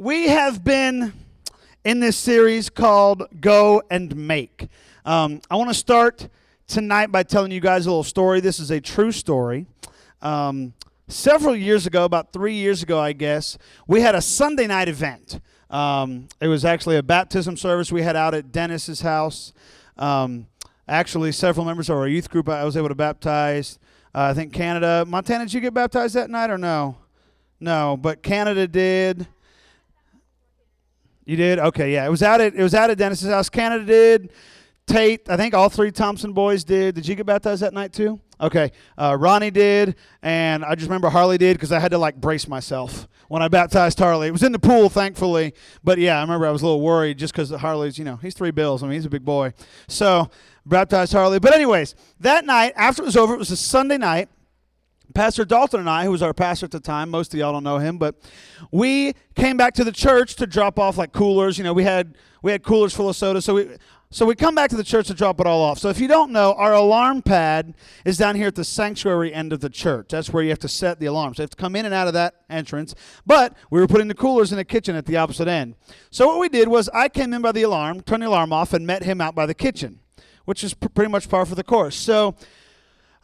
we 0.00 0.28
have 0.28 0.62
been 0.62 1.12
in 1.84 1.98
this 1.98 2.16
series 2.16 2.70
called 2.70 3.24
Go 3.40 3.82
and 3.90 4.14
Make. 4.14 4.68
Um, 5.04 5.40
I 5.50 5.56
want 5.56 5.70
to 5.70 5.74
start 5.74 6.28
tonight 6.68 7.10
by 7.10 7.24
telling 7.24 7.50
you 7.50 7.58
guys 7.58 7.84
a 7.84 7.90
little 7.90 8.04
story. 8.04 8.38
This 8.38 8.60
is 8.60 8.70
a 8.70 8.80
true 8.80 9.10
story. 9.10 9.66
Um, 10.22 10.72
several 11.08 11.56
years 11.56 11.84
ago, 11.84 12.04
about 12.04 12.32
three 12.32 12.54
years 12.54 12.80
ago, 12.80 13.00
I 13.00 13.12
guess, 13.12 13.58
we 13.88 14.00
had 14.00 14.14
a 14.14 14.22
Sunday 14.22 14.68
night 14.68 14.88
event. 14.88 15.40
Um, 15.68 16.28
it 16.40 16.46
was 16.46 16.64
actually 16.64 16.96
a 16.96 17.02
baptism 17.02 17.56
service 17.56 17.90
we 17.90 18.02
had 18.02 18.14
out 18.14 18.34
at 18.34 18.52
Dennis's 18.52 19.00
house. 19.00 19.52
Um, 19.96 20.46
actually, 20.86 21.32
several 21.32 21.66
members 21.66 21.90
of 21.90 21.96
our 21.96 22.06
youth 22.06 22.30
group 22.30 22.48
I 22.48 22.64
was 22.64 22.76
able 22.76 22.88
to 22.88 22.94
baptize. 22.94 23.80
Uh, 24.14 24.30
I 24.30 24.34
think 24.34 24.52
Canada, 24.52 25.04
Montana, 25.08 25.46
did 25.46 25.54
you 25.54 25.60
get 25.60 25.74
baptized 25.74 26.14
that 26.14 26.30
night 26.30 26.50
or 26.50 26.58
no? 26.58 26.98
No, 27.58 27.96
but 28.00 28.22
Canada 28.22 28.68
did. 28.68 29.26
You 31.28 31.36
did? 31.36 31.58
Okay, 31.58 31.92
yeah. 31.92 32.06
It 32.06 32.10
was 32.10 32.22
out 32.22 32.40
at 32.40 32.54
it 32.54 32.62
was 32.62 32.74
out 32.74 32.88
at 32.88 32.96
Dennis's 32.96 33.28
house. 33.28 33.50
Canada 33.50 33.84
did. 33.84 34.32
Tate, 34.86 35.28
I 35.28 35.36
think 35.36 35.52
all 35.52 35.68
three 35.68 35.92
Thompson 35.92 36.32
boys 36.32 36.64
did. 36.64 36.94
Did 36.94 37.06
you 37.06 37.14
get 37.14 37.26
baptized 37.26 37.60
that 37.60 37.74
night 37.74 37.92
too? 37.92 38.18
Okay, 38.40 38.72
uh, 38.96 39.14
Ronnie 39.20 39.50
did, 39.50 39.96
and 40.22 40.64
I 40.64 40.74
just 40.74 40.88
remember 40.88 41.10
Harley 41.10 41.36
did 41.36 41.58
because 41.58 41.70
I 41.70 41.80
had 41.80 41.90
to 41.90 41.98
like 41.98 42.16
brace 42.16 42.48
myself 42.48 43.06
when 43.28 43.42
I 43.42 43.48
baptized 43.48 43.98
Harley. 43.98 44.28
It 44.28 44.30
was 44.30 44.42
in 44.42 44.52
the 44.52 44.58
pool, 44.58 44.88
thankfully, 44.88 45.52
but 45.84 45.98
yeah, 45.98 46.16
I 46.16 46.22
remember 46.22 46.46
I 46.46 46.50
was 46.50 46.62
a 46.62 46.64
little 46.64 46.80
worried 46.80 47.18
just 47.18 47.34
because 47.34 47.50
Harley's, 47.50 47.98
you 47.98 48.06
know, 48.06 48.16
he's 48.16 48.32
three 48.32 48.50
bills. 48.50 48.82
I 48.82 48.86
mean, 48.86 48.94
he's 48.94 49.04
a 49.04 49.10
big 49.10 49.26
boy. 49.26 49.52
So 49.86 50.30
baptized 50.64 51.12
Harley. 51.12 51.40
But 51.40 51.54
anyways, 51.54 51.94
that 52.20 52.46
night 52.46 52.72
after 52.74 53.02
it 53.02 53.06
was 53.06 53.18
over, 53.18 53.34
it 53.34 53.38
was 53.38 53.50
a 53.50 53.56
Sunday 53.56 53.98
night. 53.98 54.30
Pastor 55.14 55.44
Dalton 55.44 55.80
and 55.80 55.90
I, 55.90 56.04
who 56.04 56.10
was 56.10 56.22
our 56.22 56.34
pastor 56.34 56.66
at 56.66 56.70
the 56.70 56.80
time, 56.80 57.10
most 57.10 57.32
of 57.32 57.40
y'all 57.40 57.52
don't 57.52 57.64
know 57.64 57.78
him, 57.78 57.98
but 57.98 58.16
we 58.70 59.14
came 59.34 59.56
back 59.56 59.74
to 59.74 59.84
the 59.84 59.92
church 59.92 60.36
to 60.36 60.46
drop 60.46 60.78
off 60.78 60.96
like 60.96 61.12
coolers. 61.12 61.58
You 61.58 61.64
know, 61.64 61.72
we 61.72 61.84
had 61.84 62.16
we 62.42 62.52
had 62.52 62.62
coolers 62.62 62.94
full 62.94 63.08
of 63.08 63.16
soda, 63.16 63.40
so 63.42 63.54
we 63.54 63.68
so 64.10 64.24
we 64.24 64.34
come 64.34 64.54
back 64.54 64.70
to 64.70 64.76
the 64.76 64.84
church 64.84 65.08
to 65.08 65.14
drop 65.14 65.38
it 65.38 65.46
all 65.46 65.60
off. 65.60 65.78
So 65.78 65.90
if 65.90 66.00
you 66.00 66.08
don't 66.08 66.32
know, 66.32 66.54
our 66.54 66.72
alarm 66.72 67.20
pad 67.20 67.74
is 68.06 68.16
down 68.16 68.36
here 68.36 68.46
at 68.46 68.54
the 68.54 68.64
sanctuary 68.64 69.34
end 69.34 69.52
of 69.52 69.60
the 69.60 69.68
church. 69.68 70.08
That's 70.08 70.32
where 70.32 70.42
you 70.42 70.48
have 70.48 70.58
to 70.60 70.68
set 70.68 70.98
the 70.98 71.06
alarm. 71.06 71.34
So 71.34 71.42
You 71.42 71.44
have 71.44 71.50
to 71.50 71.56
come 71.56 71.76
in 71.76 71.84
and 71.84 71.94
out 71.94 72.06
of 72.06 72.14
that 72.14 72.36
entrance. 72.48 72.94
But 73.26 73.54
we 73.70 73.80
were 73.80 73.86
putting 73.86 74.08
the 74.08 74.14
coolers 74.14 74.50
in 74.50 74.56
the 74.56 74.64
kitchen 74.64 74.96
at 74.96 75.04
the 75.04 75.18
opposite 75.18 75.46
end. 75.46 75.74
So 76.10 76.26
what 76.26 76.38
we 76.38 76.48
did 76.48 76.68
was 76.68 76.88
I 76.94 77.10
came 77.10 77.34
in 77.34 77.42
by 77.42 77.52
the 77.52 77.62
alarm, 77.62 78.00
turned 78.00 78.22
the 78.22 78.28
alarm 78.28 78.50
off, 78.50 78.72
and 78.72 78.86
met 78.86 79.02
him 79.02 79.20
out 79.20 79.34
by 79.34 79.44
the 79.44 79.54
kitchen, 79.54 80.00
which 80.46 80.64
is 80.64 80.72
pr- 80.72 80.88
pretty 80.88 81.10
much 81.10 81.28
par 81.28 81.44
for 81.44 81.54
the 81.54 81.64
course. 81.64 81.94
So 81.94 82.34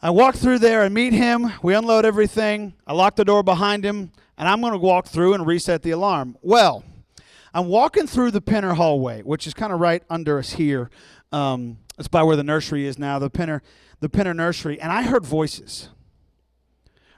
I 0.04 0.10
walk 0.10 0.34
through 0.34 0.58
there 0.58 0.82
and 0.82 0.92
meet 0.92 1.14
him. 1.14 1.50
We 1.62 1.74
unload 1.74 2.04
everything. 2.04 2.74
I 2.86 2.92
lock 2.92 3.16
the 3.16 3.24
door 3.24 3.42
behind 3.42 3.86
him, 3.86 4.12
and 4.36 4.46
I'm 4.46 4.60
going 4.60 4.74
to 4.74 4.78
walk 4.78 5.06
through 5.06 5.32
and 5.32 5.46
reset 5.46 5.80
the 5.80 5.92
alarm. 5.92 6.36
Well, 6.42 6.84
I'm 7.54 7.68
walking 7.68 8.06
through 8.06 8.32
the 8.32 8.42
Penner 8.42 8.76
hallway, 8.76 9.22
which 9.22 9.46
is 9.46 9.54
kind 9.54 9.72
of 9.72 9.80
right 9.80 10.02
under 10.10 10.38
us 10.38 10.52
here. 10.52 10.90
Um, 11.32 11.78
it's 11.98 12.06
by 12.06 12.22
where 12.22 12.36
the 12.36 12.44
nursery 12.44 12.84
is 12.84 12.98
now, 12.98 13.18
the 13.18 13.30
Penner, 13.30 13.62
the 14.00 14.10
Penner 14.10 14.36
nursery, 14.36 14.78
and 14.78 14.92
I 14.92 15.04
heard 15.04 15.24
voices, 15.24 15.88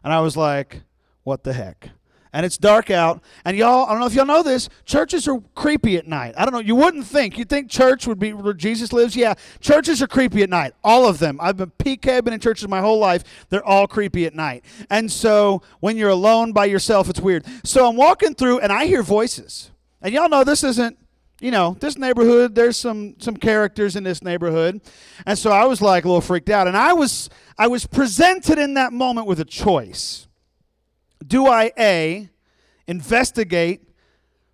and 0.05 0.13
I 0.13 0.21
was 0.21 0.37
like, 0.37 0.83
"What 1.25 1.43
the 1.43 1.55
heck?" 1.55 1.91
And 2.37 2.45
it's 2.45 2.59
dark 2.59 2.91
out. 2.91 3.23
And 3.47 3.57
y'all, 3.57 3.87
I 3.87 3.93
don't 3.93 4.01
know 4.01 4.07
if 4.07 4.13
y'all 4.13 4.27
know 4.27 4.43
this, 4.43 4.69
churches 4.85 5.27
are 5.27 5.41
creepy 5.55 5.97
at 5.97 6.07
night. 6.07 6.35
I 6.37 6.45
don't 6.45 6.53
know. 6.53 6.61
You 6.61 6.75
wouldn't 6.75 7.07
think. 7.07 7.39
You'd 7.39 7.49
think 7.49 7.71
church 7.71 8.07
would 8.07 8.19
be 8.19 8.35
where 8.35 8.53
Jesus 8.53 8.93
lives. 8.93 9.17
Yeah, 9.17 9.33
churches 9.61 10.03
are 10.03 10.07
creepy 10.07 10.43
at 10.43 10.51
night. 10.51 10.75
All 10.85 11.09
of 11.09 11.19
them. 11.19 11.39
I've 11.41 11.57
been 11.57 11.73
PK, 11.79 12.19
I've 12.19 12.25
been 12.25 12.35
in 12.35 12.41
churches 12.41 12.69
my 12.69 12.83
whole 12.83 12.99
life. 12.99 13.25
They're 13.49 13.65
all 13.65 13.87
creepy 13.87 14.27
at 14.27 14.35
night. 14.35 14.67
And 14.91 15.11
so 15.11 15.63
when 15.81 15.97
you're 15.97 16.11
alone 16.11 16.53
by 16.53 16.67
yourself, 16.67 17.09
it's 17.09 17.21
weird. 17.21 17.47
So 17.65 17.89
I'm 17.89 17.97
walking 17.97 18.35
through 18.35 18.59
and 18.59 18.71
I 18.71 18.85
hear 18.85 19.03
voices. 19.03 19.71
And 20.03 20.13
y'all 20.13 20.29
know 20.29 20.45
this 20.45 20.63
isn't 20.63 20.99
you 21.41 21.51
know, 21.51 21.77
this 21.81 21.99
neighborhood, 21.99 22.55
there's 22.55 22.77
some 22.77 23.15
some 23.19 23.37
characters 23.37 23.97
in 23.97 24.05
this 24.05 24.23
neighborhood. 24.23 24.83
And 25.25 25.39
so 25.39 25.51
I 25.53 25.65
was 25.65 25.81
like 25.81 26.05
a 26.05 26.09
little 26.09 26.21
freaked 26.21 26.51
out. 26.51 26.67
And 26.67 26.77
I 26.77 26.93
was 26.93 27.31
I 27.57 27.67
was 27.67 27.87
presented 27.87 28.59
in 28.59 28.75
that 28.75 28.93
moment 28.93 29.27
with 29.27 29.41
a 29.41 29.45
choice 29.47 30.27
do 31.27 31.47
I 31.47 31.73
A, 31.79 32.31
investigate, 32.87 33.83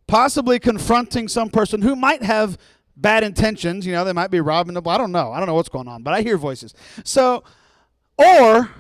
possibly 0.06 0.59
confronting 0.59 1.28
some 1.28 1.50
person 1.50 1.83
who 1.83 1.97
might 1.97 2.22
have 2.22 2.59
bad 2.97 3.25
intentions? 3.25 3.87
You 3.87 3.93
know, 3.93 4.05
they 4.05 4.12
might 4.12 4.31
be 4.31 4.41
robbing 4.41 4.75
the. 4.75 4.83
I 4.83 4.99
don't 4.99 5.12
know. 5.12 5.33
I 5.33 5.38
don't 5.38 5.47
know 5.47 5.55
what's 5.55 5.69
going 5.69 5.88
on, 5.88 6.03
but 6.03 6.15
I 6.15 6.22
hear 6.22 6.38
voices. 6.38 6.75
So, 7.05 7.44
or 8.16 8.71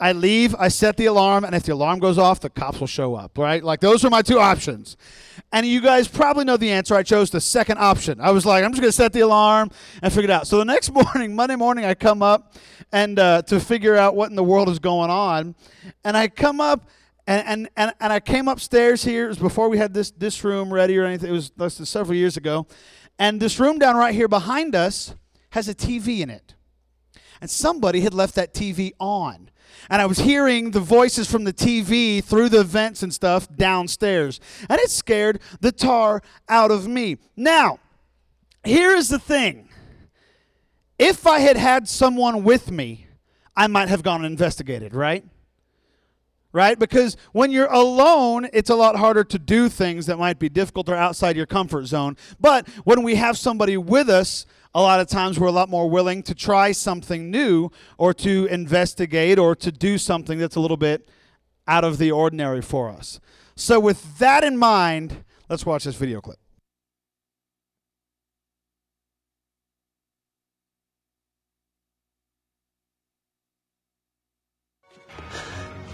I 0.00 0.12
leave, 0.12 0.54
I 0.56 0.68
set 0.68 0.96
the 0.96 1.06
alarm, 1.06 1.44
and 1.44 1.56
if 1.56 1.64
the 1.64 1.74
alarm 1.74 1.98
goes 1.98 2.18
off, 2.18 2.38
the 2.38 2.50
cops 2.50 2.78
will 2.78 2.86
show 2.86 3.16
up, 3.16 3.36
right? 3.36 3.64
Like, 3.64 3.80
those 3.80 4.04
are 4.04 4.10
my 4.10 4.22
two 4.22 4.38
options. 4.38 4.96
And 5.50 5.66
you 5.66 5.80
guys 5.80 6.06
probably 6.06 6.44
know 6.44 6.56
the 6.56 6.70
answer. 6.70 6.94
I 6.94 7.02
chose 7.02 7.30
the 7.30 7.40
second 7.40 7.78
option. 7.78 8.20
I 8.20 8.30
was 8.30 8.46
like, 8.46 8.62
I'm 8.62 8.70
just 8.70 8.80
going 8.80 8.90
to 8.90 8.96
set 8.96 9.12
the 9.12 9.20
alarm 9.20 9.70
and 10.00 10.12
figure 10.12 10.30
it 10.30 10.32
out. 10.32 10.46
So 10.46 10.58
the 10.58 10.64
next 10.64 10.92
morning, 11.14 11.34
Monday 11.34 11.56
morning, 11.56 11.84
I 11.84 11.94
come 11.94 12.22
up 12.22 12.54
and 12.92 13.18
uh, 13.18 13.42
to 13.42 13.58
figure 13.58 13.96
out 13.96 14.14
what 14.14 14.30
in 14.30 14.36
the 14.36 14.44
world 14.44 14.68
is 14.68 14.78
going 14.78 15.10
on. 15.10 15.56
And 16.04 16.16
I 16.16 16.28
come 16.28 16.60
up 16.60 16.88
and, 17.28 17.46
and, 17.46 17.68
and, 17.76 17.94
and 18.00 18.12
I 18.12 18.20
came 18.20 18.48
upstairs 18.48 19.04
here. 19.04 19.26
It 19.26 19.28
was 19.28 19.38
before 19.38 19.68
we 19.68 19.76
had 19.76 19.92
this, 19.92 20.10
this 20.12 20.42
room 20.42 20.72
ready 20.72 20.96
or 20.96 21.04
anything. 21.04 21.28
It 21.28 21.32
was 21.32 21.52
less 21.58 21.76
than 21.76 21.84
several 21.84 22.16
years 22.16 22.38
ago. 22.38 22.66
And 23.18 23.38
this 23.38 23.60
room 23.60 23.78
down 23.78 23.96
right 23.96 24.14
here 24.14 24.28
behind 24.28 24.74
us 24.74 25.14
has 25.50 25.68
a 25.68 25.74
TV 25.74 26.20
in 26.20 26.30
it. 26.30 26.54
And 27.42 27.50
somebody 27.50 28.00
had 28.00 28.14
left 28.14 28.34
that 28.36 28.54
TV 28.54 28.92
on. 28.98 29.50
And 29.90 30.00
I 30.00 30.06
was 30.06 30.20
hearing 30.20 30.70
the 30.70 30.80
voices 30.80 31.30
from 31.30 31.44
the 31.44 31.52
TV 31.52 32.24
through 32.24 32.48
the 32.48 32.64
vents 32.64 33.02
and 33.02 33.12
stuff 33.12 33.46
downstairs. 33.54 34.40
And 34.70 34.80
it 34.80 34.88
scared 34.88 35.40
the 35.60 35.70
tar 35.70 36.22
out 36.48 36.70
of 36.70 36.88
me. 36.88 37.18
Now, 37.36 37.78
here 38.64 38.94
is 38.94 39.10
the 39.10 39.18
thing 39.18 39.68
if 40.98 41.26
I 41.26 41.40
had 41.40 41.58
had 41.58 41.88
someone 41.88 42.42
with 42.42 42.70
me, 42.70 43.06
I 43.54 43.66
might 43.66 43.90
have 43.90 44.02
gone 44.02 44.24
and 44.24 44.32
investigated, 44.32 44.94
right? 44.94 45.24
Right? 46.58 46.76
Because 46.76 47.16
when 47.30 47.52
you're 47.52 47.70
alone, 47.70 48.48
it's 48.52 48.68
a 48.68 48.74
lot 48.74 48.96
harder 48.96 49.22
to 49.22 49.38
do 49.38 49.68
things 49.68 50.06
that 50.06 50.18
might 50.18 50.40
be 50.40 50.48
difficult 50.48 50.88
or 50.88 50.96
outside 50.96 51.36
your 51.36 51.46
comfort 51.46 51.86
zone. 51.86 52.16
But 52.40 52.68
when 52.82 53.04
we 53.04 53.14
have 53.14 53.38
somebody 53.38 53.76
with 53.76 54.10
us, 54.10 54.44
a 54.74 54.80
lot 54.82 54.98
of 54.98 55.06
times 55.06 55.38
we're 55.38 55.46
a 55.46 55.52
lot 55.52 55.68
more 55.68 55.88
willing 55.88 56.20
to 56.24 56.34
try 56.34 56.72
something 56.72 57.30
new 57.30 57.70
or 57.96 58.12
to 58.14 58.46
investigate 58.46 59.38
or 59.38 59.54
to 59.54 59.70
do 59.70 59.98
something 59.98 60.36
that's 60.40 60.56
a 60.56 60.60
little 60.60 60.76
bit 60.76 61.08
out 61.68 61.84
of 61.84 61.98
the 61.98 62.10
ordinary 62.10 62.60
for 62.60 62.90
us. 62.90 63.20
So, 63.54 63.78
with 63.78 64.18
that 64.18 64.42
in 64.42 64.56
mind, 64.56 65.24
let's 65.48 65.64
watch 65.64 65.84
this 65.84 65.94
video 65.94 66.20
clip. 66.20 66.38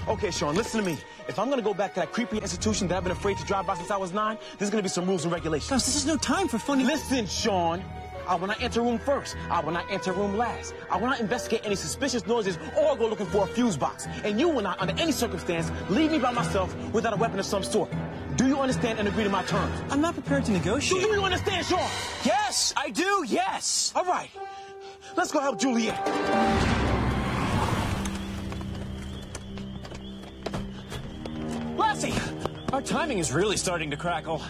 Okay, 0.07 0.31
Shawn, 0.31 0.55
listen 0.55 0.81
to 0.83 0.87
me. 0.87 0.99
If 1.29 1.39
I'm 1.39 1.49
gonna 1.49 1.63
go 1.63 1.73
back 1.73 1.95
to 1.95 2.01
that 2.01 2.13
creepy 2.13 2.37
institution 2.39 2.89
that 2.89 2.97
I've 2.97 3.05
been 3.05 3.13
afraid 3.13 3.39
to 3.39 3.45
drive 3.45 3.67
by 3.67 3.75
since 3.75 3.91
I 3.91 3.97
was 3.97 4.13
nine, 4.13 4.37
there's 4.59 4.71
gonna 4.71 4.83
be 4.83 4.89
some 4.91 5.07
rules 5.07 5.25
and 5.25 5.33
regulations. 5.33 5.71
Guys, 5.71 5.87
this 5.87 5.97
is 5.97 6.05
no 6.07 6.17
time 6.17 6.47
for 6.47 6.59
funny. 6.59 6.85
Listen, 6.85 7.27
Shawn. 7.27 7.83
I 8.27 8.37
will 8.37 8.47
not 8.47 8.63
enter 8.63 8.81
room 8.81 8.99
first. 8.99 9.37
I 9.51 9.61
will 9.61 9.73
not 9.73 9.85
enter 9.91 10.13
room 10.13 10.39
last. 10.39 10.75
I 10.91 10.97
will 10.97 11.09
not 11.09 11.21
investigate 11.21 11.61
any 11.65 11.75
suspicious 11.75 12.27
noises 12.27 12.59
or 12.79 12.97
go 12.97 13.07
looking 13.07 13.27
for 13.27 13.45
a 13.45 13.47
fuse 13.47 13.77
box. 13.77 14.07
And 14.25 14.41
you 14.41 14.49
will 14.49 14.63
not, 14.63 14.81
under 14.81 14.95
any 14.99 15.13
circumstance, 15.13 15.71
leave 15.91 16.11
me 16.11 16.19
by 16.19 16.33
myself 16.33 16.75
without 16.93 17.13
a 17.13 17.17
weapon 17.17 17.39
of 17.39 17.45
some 17.45 17.63
sort. 17.63 17.91
Do 18.37 18.47
you 18.47 18.59
understand 18.61 18.99
and 18.99 19.07
agree 19.09 19.25
to 19.25 19.31
my 19.31 19.43
terms? 19.45 19.79
I'm 19.91 20.01
not 20.01 20.15
prepared 20.15 20.47
to 20.47 20.53
negotiate. 20.53 21.03
Do 21.03 21.09
you 21.09 21.23
understand, 21.23 21.67
Shawn? 21.67 21.91
Yes, 22.25 22.73
I 22.77 22.91
do, 22.91 23.25
yes. 23.29 23.93
All 23.95 24.07
right. 24.07 24.31
Let's 25.17 25.31
go 25.31 25.41
help 25.41 25.59
Juliet. 25.59 26.74
Our 32.75 32.83
timing 32.83 33.19
is 33.19 33.31
really 33.31 33.57
starting 33.57 33.93
to 33.93 33.97
crackle. 33.97 34.43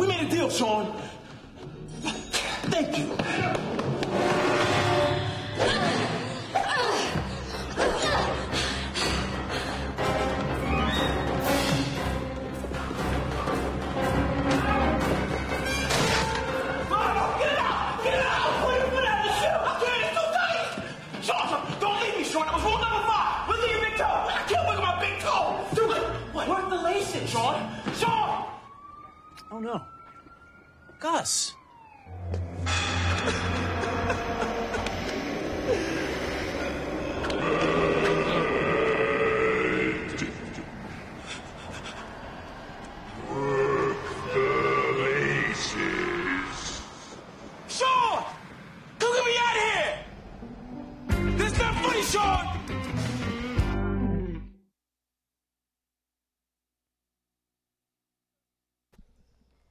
We 0.00 0.06
made 0.06 0.26
a 0.26 0.30
deal, 0.30 0.48
Shawn. 0.48 0.98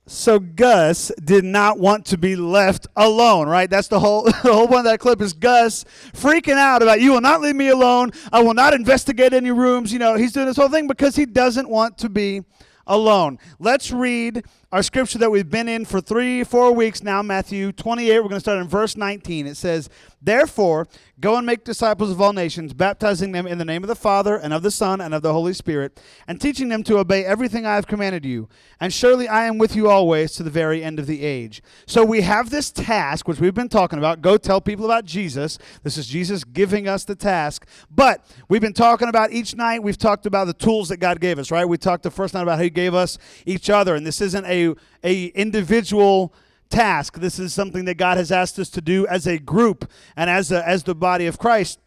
So 0.09 0.39
Gus 0.39 1.11
did 1.23 1.43
not 1.43 1.79
want 1.79 2.05
to 2.07 2.17
be 2.17 2.35
left 2.37 2.87
alone, 2.95 3.47
right? 3.47 3.69
That's 3.69 3.89
the 3.89 3.99
whole 3.99 4.23
the 4.43 4.53
whole 4.53 4.67
point 4.67 4.79
of 4.79 4.85
that 4.85 4.99
clip 4.99 5.21
is 5.21 5.33
Gus 5.33 5.83
freaking 6.13 6.57
out 6.57 6.81
about 6.81 7.01
you 7.01 7.11
will 7.11 7.21
not 7.21 7.41
leave 7.41 7.55
me 7.55 7.67
alone. 7.69 8.11
I 8.31 8.41
will 8.41 8.53
not 8.53 8.73
investigate 8.73 9.33
any 9.33 9.51
rooms. 9.51 9.91
You 9.91 9.99
know, 9.99 10.15
he's 10.15 10.31
doing 10.31 10.47
this 10.47 10.55
whole 10.55 10.69
thing 10.69 10.87
because 10.87 11.15
he 11.15 11.25
doesn't 11.25 11.69
want 11.69 11.97
to 11.99 12.09
be 12.09 12.43
alone. 12.87 13.37
Let's 13.59 13.91
read 13.91 14.45
our 14.69 14.83
scripture 14.83 15.17
that 15.17 15.31
we've 15.31 15.49
been 15.49 15.69
in 15.69 15.85
for 15.85 16.01
three, 16.01 16.43
four 16.43 16.73
weeks 16.73 17.01
now, 17.01 17.21
Matthew 17.21 17.71
28. 17.71 18.19
We're 18.19 18.23
going 18.23 18.33
to 18.33 18.39
start 18.41 18.59
in 18.59 18.67
verse 18.67 18.97
19. 18.97 19.47
It 19.47 19.55
says, 19.55 19.89
Therefore, 20.21 20.87
go 21.21 21.37
and 21.37 21.45
make 21.45 21.63
disciples 21.63 22.11
of 22.11 22.19
all 22.19 22.33
nations, 22.33 22.73
baptizing 22.73 23.31
them 23.31 23.47
in 23.47 23.59
the 23.59 23.65
name 23.65 23.83
of 23.83 23.87
the 23.87 23.95
Father, 23.95 24.35
and 24.35 24.51
of 24.51 24.63
the 24.63 24.71
Son, 24.71 24.99
and 24.99 25.13
of 25.13 25.21
the 25.21 25.31
Holy 25.31 25.53
Spirit, 25.53 26.01
and 26.27 26.41
teaching 26.41 26.67
them 26.67 26.83
to 26.83 26.97
obey 26.97 27.23
everything 27.23 27.65
I 27.65 27.75
have 27.75 27.87
commanded 27.87 28.25
you. 28.25 28.49
And 28.81 28.91
surely 28.91 29.27
I 29.29 29.45
am 29.45 29.57
with 29.57 29.73
you 29.73 29.89
always 29.89 30.33
to 30.33 30.43
the 30.43 30.49
very 30.49 30.83
end 30.83 30.99
of 30.99 31.05
the 31.05 31.23
age. 31.23 31.61
So 31.85 32.03
we 32.03 32.21
have 32.21 32.49
this 32.49 32.69
task, 32.69 33.27
which 33.27 33.39
we've 33.39 33.53
been 33.53 33.69
talking 33.69 33.99
about 33.99 34.21
go 34.21 34.37
tell 34.37 34.59
people 34.59 34.85
about 34.85 35.05
Jesus. 35.05 35.59
This 35.83 35.97
is 35.97 36.07
Jesus 36.07 36.43
giving 36.43 36.89
us 36.89 37.05
the 37.05 37.15
task. 37.15 37.65
But 37.89 38.25
we've 38.49 38.59
been 38.59 38.73
talking 38.73 39.07
about 39.07 39.31
each 39.31 39.55
night, 39.55 39.81
we've 39.81 39.97
talked 39.97 40.25
about 40.25 40.47
the 40.47 40.53
tools 40.53 40.89
that 40.89 40.97
God 40.97 41.21
gave 41.21 41.39
us, 41.39 41.51
right? 41.51 41.65
We 41.65 41.77
talked 41.77 42.03
the 42.03 42.11
first 42.11 42.33
night 42.33 42.41
about 42.41 42.57
how 42.57 42.63
He 42.63 42.69
gave 42.69 42.93
us 42.93 43.17
each 43.45 43.69
other, 43.69 43.95
and 43.95 44.05
this 44.05 44.19
isn't 44.19 44.45
a 44.45 44.56
a, 45.03 45.25
individual 45.27 46.33
task. 46.69 47.19
This 47.19 47.39
is 47.39 47.53
something 47.53 47.85
that 47.85 47.95
God 47.95 48.17
has 48.17 48.31
asked 48.31 48.59
us 48.59 48.69
to 48.71 48.81
do 48.81 49.07
as 49.07 49.27
a 49.27 49.37
group 49.37 49.89
and 50.15 50.29
as 50.29 50.51
a, 50.51 50.67
as 50.67 50.83
the 50.83 50.95
body 50.95 51.27
of 51.27 51.37
Christ 51.37 51.79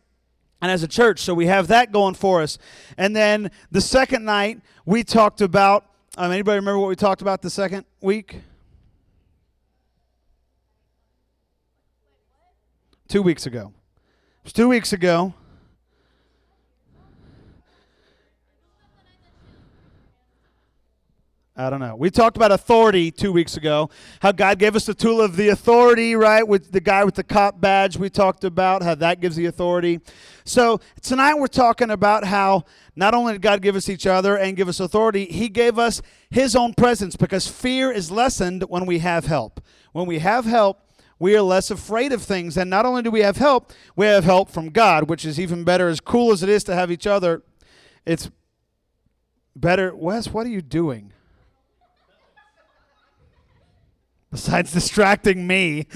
and 0.63 0.71
as 0.71 0.83
a 0.83 0.89
church. 0.89 1.21
So 1.21 1.35
we 1.35 1.47
have 1.47 1.69
that 1.69 1.93
going 1.93 2.15
for 2.15 2.43
us. 2.43 2.59
And 2.97 3.15
then 3.15 3.51
the 3.71 3.81
second 3.81 4.25
night 4.25 4.61
we 4.85 5.05
talked 5.05 5.41
about. 5.41 5.87
Um, 6.17 6.33
anybody 6.33 6.57
remember 6.57 6.79
what 6.79 6.89
we 6.89 6.97
talked 6.97 7.23
about 7.23 7.41
the 7.41 7.51
second 7.51 7.85
week? 8.01 8.41
Two 13.09 13.23
weeks 13.23 13.47
ago. 13.47 13.73
It 14.41 14.45
was 14.45 14.53
two 14.53 14.69
weeks 14.69 14.93
ago. 14.93 15.35
I 21.61 21.69
don't 21.69 21.81
know. 21.81 21.95
We 21.95 22.11
talked 22.11 22.39
about 22.39 22.53
authority 22.53 23.11
two 23.11 23.33
weeks 23.33 23.59
ago. 23.59 23.91
How 24.23 24.33
God 24.33 24.59
gave 24.59 24.75
us 24.77 24.87
the 24.87 24.95
tool 24.95 25.21
of 25.21 25.37
the 25.37 25.51
authority, 25.51 26.17
right? 26.17 26.47
With 26.47 26.73
the 26.73 26.81
guy 26.81 27.05
with 27.05 27.17
the 27.17 27.23
cop 27.23 27.61
badge, 27.61 27.99
we 27.99 28.09
talked 28.09 28.45
about 28.45 28.83
how 28.83 28.95
that 28.95 29.21
gives 29.21 29.37
the 29.37 29.45
authority. 29.45 30.01
So 30.45 30.81
tonight 31.03 31.35
we're 31.35 31.49
talking 31.49 31.91
about 31.91 32.25
how 32.25 32.65
not 32.97 33.13
only 33.13 33.35
did 33.35 33.43
God 33.43 33.61
give 33.61 33.77
us 33.77 33.91
each 33.91 34.07
other 34.07 34.39
and 34.39 34.57
give 34.57 34.69
us 34.69 34.81
authority, 34.81 35.27
He 35.27 35.51
gave 35.51 35.79
us 35.79 36.01
His 36.31 36.57
own 36.57 36.73
presence 36.73 37.15
because 37.15 37.47
fear 37.47 37.93
is 37.93 38.11
lessened 38.11 38.63
when 38.71 38.87
we 38.87 39.01
have 39.01 39.27
help. 39.27 39.63
When 39.93 40.07
we 40.07 40.21
have 40.21 40.47
help, 40.47 40.81
we 41.19 41.37
are 41.37 41.43
less 41.43 41.71
afraid 41.71 42.15
of 42.15 42.23
things. 42.23 42.57
And 42.57 42.71
not 42.71 42.87
only 42.87 43.03
do 43.03 43.11
we 43.11 43.21
have 43.21 43.37
help, 43.37 43.71
we 43.97 44.07
have 44.07 44.25
help 44.25 44.49
from 44.49 44.71
God, 44.71 45.11
which 45.11 45.27
is 45.27 45.39
even 45.39 45.65
better. 45.65 45.89
As 45.89 46.01
cool 46.01 46.33
as 46.33 46.43
it 46.43 46.49
is 46.49 46.65
to 46.65 46.75
have 46.75 46.91
each 46.91 47.07
other, 47.07 47.43
it's 48.07 48.31
better. 49.55 49.95
Wes, 49.95 50.29
what 50.29 50.47
are 50.47 50.51
you 50.51 50.63
doing? 50.63 51.13
Besides 54.31 54.73
distracting 54.73 55.47
me. 55.47 55.87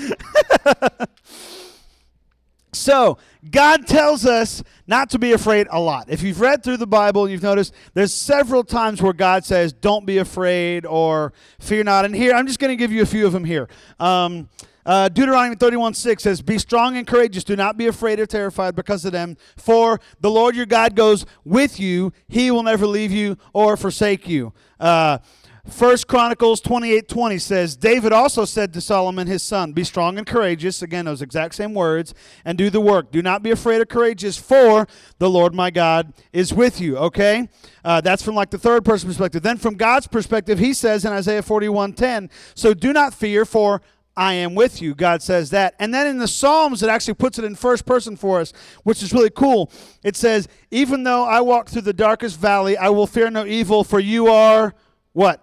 so, 2.73 3.19
God 3.51 3.87
tells 3.87 4.25
us 4.25 4.63
not 4.87 5.11
to 5.11 5.19
be 5.19 5.33
afraid 5.33 5.67
a 5.71 5.81
lot. 5.81 6.09
If 6.09 6.23
you've 6.23 6.41
read 6.41 6.63
through 6.63 6.79
the 6.79 6.87
Bible, 6.87 7.29
you've 7.29 7.43
noticed 7.43 7.75
there's 7.93 8.13
several 8.13 8.65
times 8.65 9.03
where 9.03 9.13
God 9.13 9.45
says, 9.45 9.73
don't 9.73 10.07
be 10.07 10.19
afraid 10.19 10.87
or 10.87 11.33
fear 11.59 11.85
not. 11.85 12.05
And 12.05 12.15
here, 12.15 12.35
I'm 12.35 12.47
just 12.47 12.59
going 12.59 12.71
to 12.71 12.77
give 12.77 12.93
you 12.93 13.03
a 13.03 13.07
few 13.07 13.27
of 13.27 13.33
them 13.33 13.45
here. 13.45 13.69
Um, 14.01 14.49
uh, 14.87 15.09
Deuteronomy 15.09 15.57
31 15.57 15.95
6 15.95 16.23
says, 16.23 16.43
Be 16.43 16.59
strong 16.59 16.97
and 16.97 17.07
courageous. 17.07 17.43
Do 17.45 17.57
not 17.57 17.77
be 17.77 17.87
afraid 17.87 18.21
or 18.21 18.27
terrified 18.27 18.75
because 18.75 19.05
of 19.05 19.13
them. 19.13 19.37
For 19.57 20.01
the 20.21 20.31
Lord 20.31 20.55
your 20.55 20.67
God 20.67 20.95
goes 20.95 21.25
with 21.45 21.81
you. 21.81 22.13
He 22.29 22.51
will 22.51 22.63
never 22.63 22.87
leave 22.87 23.11
you 23.11 23.39
or 23.53 23.77
forsake 23.77 24.29
you. 24.29 24.53
Uh, 24.79 25.19
First 25.69 26.09
Chronicles 26.09 26.61
28 26.61 27.09
20 27.09 27.39
says, 27.39 27.75
David 27.75 28.13
also 28.13 28.45
said 28.45 28.75
to 28.75 28.83
Solomon 28.83 29.27
his 29.27 29.43
son, 29.43 29.73
Be 29.73 29.83
strong 29.83 30.19
and 30.19 30.27
courageous, 30.27 30.83
again, 30.83 31.07
those 31.07 31.23
exact 31.23 31.55
same 31.55 31.73
words, 31.73 32.15
and 32.45 32.59
do 32.59 32.69
the 32.69 32.83
work. 32.83 33.11
Do 33.11 33.23
not 33.23 33.43
be 33.43 33.51
afraid 33.51 33.81
or 33.81 33.87
courageous, 33.87 34.37
for 34.37 34.87
the 35.19 35.31
Lord 35.31 35.55
my 35.55 35.71
God 35.71 36.13
is 36.35 36.53
with 36.53 36.83
you. 36.83 36.99
Okay? 36.99 37.49
Uh, 37.83 38.03
that's 38.03 38.23
from 38.23 38.35
like 38.35 38.51
the 38.51 38.59
third 38.59 38.85
person 38.85 39.09
perspective. 39.09 39.43
Then 39.43 39.57
from 39.57 39.75
God's 39.75 40.07
perspective, 40.07 40.59
he 40.59 40.75
says 40.75 41.07
in 41.07 41.13
Isaiah 41.13 41.43
41 41.43 41.95
10, 41.95 42.29
So 42.55 42.75
do 42.75 42.93
not 42.93 43.15
fear, 43.15 43.47
for 43.47 43.81
I 44.15 44.35
am 44.35 44.55
with 44.55 44.83
you. 44.83 44.95
God 44.95 45.23
says 45.23 45.49
that. 45.51 45.75
And 45.79 45.95
then 45.95 46.07
in 46.07 46.19
the 46.19 46.29
Psalms, 46.29 46.83
it 46.83 46.91
actually 46.91 47.15
puts 47.15 47.39
it 47.39 47.45
in 47.45 47.55
first 47.55 47.87
person 47.87 48.17
for 48.17 48.39
us, 48.39 48.53
which 48.83 49.03
is 49.03 49.15
really 49.15 49.31
cool. 49.31 49.73
It 50.03 50.15
says, 50.15 50.47
Even 50.71 51.05
though 51.05 51.25
I 51.25 51.41
walk 51.41 51.71
through 51.71 51.83
the 51.83 51.95
darkest 51.95 52.39
valley, 52.39 52.77
I 52.77 52.91
will 52.91 53.07
fear 53.07 53.31
no 53.31 53.47
evil, 53.47 53.83
for 53.83 53.99
you 53.99 54.29
are 54.29 54.75
what? 55.15 55.41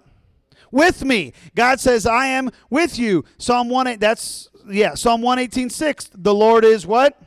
With 0.71 1.03
me. 1.03 1.33
God 1.55 1.79
says, 1.79 2.05
I 2.05 2.27
am 2.27 2.49
with 2.69 2.97
you. 2.97 3.25
Psalm 3.37 3.69
1, 3.69 3.99
that's, 3.99 4.49
yeah, 4.69 4.95
Psalm 4.95 5.21
118, 5.21 5.69
6. 5.69 6.09
The 6.13 6.33
Lord 6.33 6.65
is 6.65 6.87
what? 6.87 7.21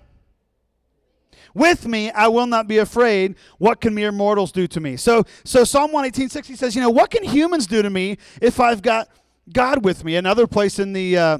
With 1.54 1.86
me, 1.86 2.10
I 2.10 2.26
will 2.28 2.46
not 2.46 2.66
be 2.66 2.78
afraid. 2.78 3.36
What 3.58 3.80
can 3.80 3.94
mere 3.94 4.10
mortals 4.10 4.50
do 4.50 4.66
to 4.66 4.80
me? 4.80 4.96
So, 4.96 5.24
so 5.44 5.62
Psalm 5.62 5.92
118, 5.92 6.28
6, 6.28 6.48
he 6.48 6.56
says, 6.56 6.74
you 6.74 6.82
know, 6.82 6.90
what 6.90 7.10
can 7.10 7.22
humans 7.22 7.66
do 7.66 7.80
to 7.80 7.90
me 7.90 8.18
if 8.42 8.58
I've 8.58 8.82
got 8.82 9.08
God 9.52 9.84
with 9.84 10.04
me? 10.04 10.16
Another 10.16 10.48
place 10.48 10.80
in 10.80 10.92
the, 10.92 11.16
uh, 11.16 11.38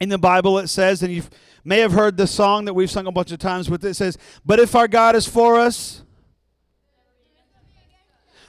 in 0.00 0.10
the 0.10 0.18
Bible 0.18 0.58
it 0.58 0.68
says, 0.68 1.02
and 1.02 1.12
you 1.12 1.22
may 1.64 1.80
have 1.80 1.92
heard 1.92 2.18
the 2.18 2.26
song 2.26 2.66
that 2.66 2.74
we've 2.74 2.90
sung 2.90 3.06
a 3.06 3.12
bunch 3.12 3.32
of 3.32 3.38
times 3.38 3.70
with 3.70 3.84
it, 3.84 3.90
it 3.90 3.94
says, 3.94 4.18
but 4.44 4.60
if 4.60 4.74
our 4.74 4.86
God 4.86 5.16
is 5.16 5.26
for 5.26 5.58
us, 5.58 6.02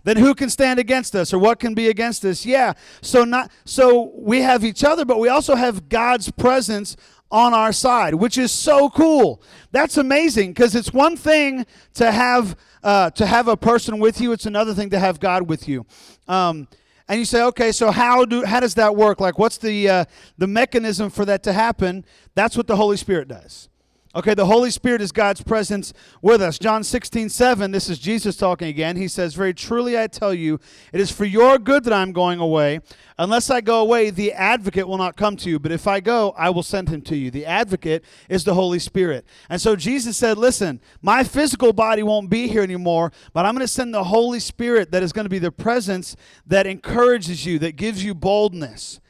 then 0.04 0.18
who 0.18 0.34
can 0.34 0.50
stand 0.50 0.80
against 0.80 1.16
us 1.16 1.34
or 1.34 1.40
what 1.40 1.60
can 1.60 1.74
be 1.74 1.90
against 1.90 2.24
us? 2.26 2.46
Yeah. 2.46 2.74
So 3.02 3.24
not 3.24 3.52
so 3.66 4.12
we 4.16 4.42
have 4.42 4.64
each 4.64 4.84
other 4.84 5.06
but 5.06 5.20
we 5.20 5.30
also 5.30 5.56
have 5.56 5.90
god's 5.90 6.32
presence 6.32 6.96
on 7.32 7.54
our 7.54 7.72
side 7.72 8.16
which 8.16 8.38
is 8.38 8.52
so 8.52 8.90
cool. 8.90 9.42
That's 9.72 9.98
amazing 9.98 10.52
because 10.52 10.76
it's 10.76 10.94
one 10.94 11.18
thing 11.18 11.66
to 11.96 12.12
have 12.12 12.56
uh, 12.84 13.10
to 13.12 13.26
have 13.26 13.48
a 13.48 13.58
person 13.58 14.00
with 14.00 14.22
you. 14.22 14.32
It's 14.32 14.46
another 14.46 14.74
thing 14.74 14.90
to 14.92 15.00
have 15.00 15.20
god 15.20 15.50
with 15.50 15.68
you. 15.68 15.86
Um, 16.28 16.68
and 17.08 17.20
you 17.20 17.26
say 17.26 17.42
okay 17.44 17.72
so 17.72 17.92
how 17.92 18.26
do 18.26 18.44
how 18.44 18.60
does 18.60 18.76
that 18.76 18.96
work? 18.96 19.20
Like 19.20 19.38
what's 19.38 19.58
the 19.58 19.90
uh, 19.90 20.06
the 20.38 20.48
mechanism 20.48 21.10
for 21.10 21.26
that 21.26 21.44
to 21.44 21.54
happen? 21.54 22.06
That's 22.36 22.56
what 22.56 22.68
the 22.68 22.76
holy 22.76 22.98
spirit 22.98 23.28
does 23.28 23.70
Okay, 24.16 24.34
the 24.34 24.48
Holy 24.48 24.72
Spirit 24.72 25.04
is 25.04 25.12
God's 25.12 25.44
presence 25.44 25.94
with 26.20 26.42
us. 26.42 26.58
John 26.58 26.84
16, 26.84 27.30
7, 27.30 27.70
this 27.70 27.92
is 27.92 28.00
Jesus 28.00 28.36
talking 28.36 28.68
again. 28.68 28.96
He 28.96 29.08
says, 29.08 29.36
Very 29.36 29.54
truly 29.54 30.00
I 30.00 30.08
tell 30.08 30.34
you, 30.34 30.60
it 30.92 31.00
is 31.00 31.12
for 31.12 31.26
your 31.26 31.60
good 31.60 31.84
that 31.84 31.94
I'm 31.94 32.12
going 32.12 32.40
away. 32.40 32.80
Unless 33.20 33.52
I 33.52 33.62
go 33.62 33.82
away, 33.82 34.10
the 34.10 34.34
advocate 34.34 34.88
will 34.88 34.98
not 34.98 35.16
come 35.16 35.38
to 35.38 35.50
you. 35.52 35.60
But 35.60 35.72
if 35.72 35.86
I 35.86 36.00
go, 36.00 36.34
I 36.36 36.50
will 36.50 36.64
send 36.64 36.90
him 36.90 37.04
to 37.04 37.16
you. 37.16 37.30
The 37.30 37.46
advocate 37.46 38.04
is 38.30 38.44
the 38.44 38.56
Holy 38.56 38.80
Spirit. 38.80 39.28
And 39.48 39.62
so 39.62 39.76
Jesus 39.76 40.18
said, 40.18 40.40
Listen, 40.40 40.82
my 41.04 41.24
physical 41.24 41.72
body 41.72 42.02
won't 42.02 42.32
be 42.32 42.48
here 42.48 42.64
anymore, 42.64 43.12
but 43.32 43.46
I'm 43.46 43.54
going 43.54 43.62
to 43.62 43.68
send 43.68 43.94
the 43.94 44.06
Holy 44.06 44.40
Spirit 44.40 44.90
that 44.90 45.04
is 45.04 45.14
going 45.14 45.26
to 45.26 45.30
be 45.30 45.38
the 45.38 45.52
presence 45.52 46.16
that 46.48 46.66
encourages 46.66 47.46
you, 47.46 47.60
that 47.60 47.76
gives 47.76 48.04
you 48.04 48.16
boldness. 48.16 49.02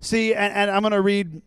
See, 0.00 0.34
and, 0.34 0.52
and 0.52 0.70
I'm 0.70 0.82
going 0.82 0.92
to 0.92 1.00
read. 1.00 1.40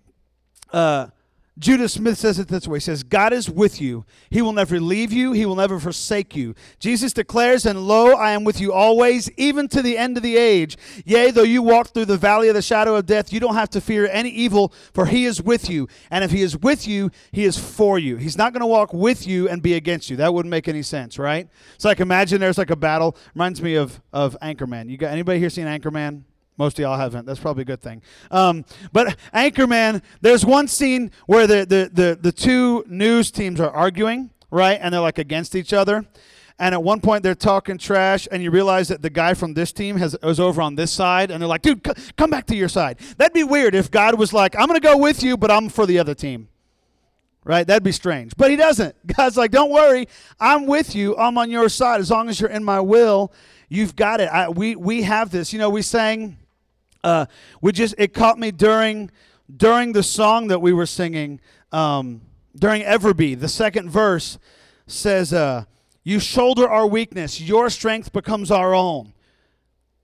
Uh, 0.74 1.10
Judah 1.58 1.88
Smith 1.88 2.18
says 2.18 2.38
it 2.38 2.50
this 2.50 2.68
way. 2.68 2.78
He 2.78 2.82
says, 2.82 3.04
God 3.04 3.32
is 3.32 3.50
with 3.50 3.80
you. 3.80 4.06
He 4.30 4.42
will 4.42 4.52
never 4.52 4.78
leave 4.78 5.14
you. 5.14 5.32
He 5.32 5.46
will 5.46 5.56
never 5.56 5.80
forsake 5.80 6.36
you. 6.36 6.54
Jesus 6.80 7.14
declares, 7.14 7.66
And 7.66 7.88
lo, 7.88 8.12
I 8.12 8.32
am 8.32 8.44
with 8.44 8.60
you 8.60 8.74
always, 8.74 9.32
even 9.38 9.70
to 9.70 9.82
the 9.82 9.98
end 9.98 10.18
of 10.18 10.24
the 10.24 10.36
age. 10.36 10.78
Yea, 11.06 11.32
though 11.32 11.44
you 11.44 11.62
walk 11.62 11.94
through 11.94 12.06
the 12.06 12.18
valley 12.18 12.50
of 12.50 12.56
the 12.56 12.62
shadow 12.62 12.96
of 12.96 13.06
death, 13.06 13.32
you 13.32 13.40
don't 13.40 13.56
have 13.56 13.70
to 13.70 13.80
fear 13.80 14.06
any 14.12 14.30
evil, 14.30 14.74
for 14.94 15.06
he 15.06 15.26
is 15.26 15.42
with 15.42 15.70
you. 15.70 15.88
And 16.12 16.26
if 16.26 16.32
he 16.32 16.42
is 16.42 16.58
with 16.58 16.90
you, 16.90 17.10
he 17.32 17.46
is 17.46 17.58
for 17.58 17.98
you. 17.98 18.18
He's 18.18 18.38
not 18.38 18.52
going 18.52 18.62
to 18.62 18.68
walk 18.68 18.94
with 18.94 19.26
you 19.26 19.48
and 19.48 19.62
be 19.62 19.76
against 19.76 20.10
you. 20.10 20.18
That 20.18 20.34
wouldn't 20.34 20.52
make 20.52 20.68
any 20.68 20.82
sense, 20.82 21.18
right? 21.18 21.48
So 21.78 21.88
like 21.88 22.02
imagine 22.02 22.42
there's 22.42 22.58
like 22.58 22.70
a 22.70 22.76
battle. 22.76 23.16
Reminds 23.34 23.62
me 23.62 23.76
of, 23.76 24.02
of 24.12 24.36
Anchorman. 24.42 24.90
You 24.90 24.98
got 24.98 25.12
anybody 25.12 25.40
here 25.40 25.50
seen 25.50 25.68
Anchorman? 25.68 26.24
Most 26.58 26.80
of 26.80 26.84
y'all 26.84 26.98
haven't. 26.98 27.26
That's 27.26 27.40
probably 27.40 27.64
a 27.64 27.66
good 27.66 27.82
thing. 27.82 28.02
Um, 28.32 28.64
but 28.94 29.18
Anchorman, 29.34 30.02
there's 30.22 30.46
one 30.46 30.68
scene 30.68 31.12
where 31.26 31.48
the, 31.48 31.66
the, 31.66 31.90
the, 31.92 32.20
the 32.22 32.32
two 32.32 32.86
news 32.88 33.30
teams 33.30 33.60
are 33.60 33.70
arguing, 33.72 34.30
right? 34.52 34.80
And 34.82 34.94
they're 34.94 35.02
like 35.02 35.18
against 35.18 35.56
each 35.56 35.74
other. 35.74 36.06
And 36.58 36.74
at 36.74 36.82
one 36.82 37.02
point 37.02 37.24
they're 37.24 37.36
talking 37.36 37.78
trash, 37.78 38.30
and 38.32 38.42
you 38.42 38.50
realize 38.50 38.88
that 38.88 39.02
the 39.02 39.10
guy 39.10 39.34
from 39.34 39.56
this 39.56 39.74
team 39.74 39.98
has 39.98 40.16
was 40.24 40.40
over 40.40 40.62
on 40.62 40.76
this 40.76 40.90
side, 40.90 41.30
and 41.30 41.42
they're 41.42 41.50
like, 41.50 41.62
"Dude, 41.62 41.86
c- 41.86 42.12
come 42.16 42.30
back 42.30 42.46
to 42.46 42.56
your 42.56 42.70
side." 42.70 42.98
That'd 43.18 43.34
be 43.34 43.44
weird 43.44 43.76
if 43.76 43.92
God 43.92 44.18
was 44.18 44.32
like, 44.32 44.56
"I'm 44.58 44.68
gonna 44.68 44.80
go 44.80 44.96
with 44.96 45.22
you, 45.22 45.36
but 45.36 45.52
I'm 45.52 45.68
for 45.68 45.86
the 45.86 46.00
other 46.00 46.14
team." 46.16 46.48
Right? 47.44 47.68
That'd 47.68 47.84
be 47.84 47.92
strange. 47.92 48.38
But 48.38 48.52
He 48.52 48.56
doesn't. 48.56 48.96
God's 49.18 49.36
like, 49.36 49.52
"Don't 49.52 49.70
worry, 49.70 50.08
I'm 50.40 50.66
with 50.66 50.96
you. 50.96 51.18
I'm 51.18 51.38
on 51.38 51.52
your 51.52 51.68
side. 51.68 52.00
As 52.00 52.10
long 52.10 52.30
as 52.30 52.40
you're 52.40 52.50
in 52.50 52.64
my 52.64 52.80
will, 52.80 53.34
you've 53.68 53.98
got 53.98 54.22
it." 54.22 54.30
I, 54.30 54.48
we 54.48 54.78
we 54.78 55.02
have 55.02 55.32
this. 55.32 55.52
You 55.52 55.60
know, 55.60 55.70
we 55.70 55.82
sang 55.82 56.38
uh, 57.06 57.28
we 57.62 57.72
just 57.72 57.94
it 57.98 58.14
caught 58.14 58.40
me 58.40 58.52
during 58.52 59.12
during 59.56 59.94
the 59.94 60.04
song 60.04 60.48
that 60.48 60.60
we 60.60 60.74
were 60.74 60.88
singing 60.88 61.40
um, 61.72 62.22
during 62.58 62.82
Everby. 62.82 63.40
The 63.40 63.48
second 63.48 63.90
verse 63.90 64.40
says, 64.88 65.32
uh, 65.32 65.66
"You 66.04 66.20
shoulder 66.20 66.68
our 66.68 66.88
weakness; 66.88 67.40
your 67.40 67.70
strength 67.70 68.12
becomes 68.12 68.50
our 68.50 68.74
own." 68.74 69.14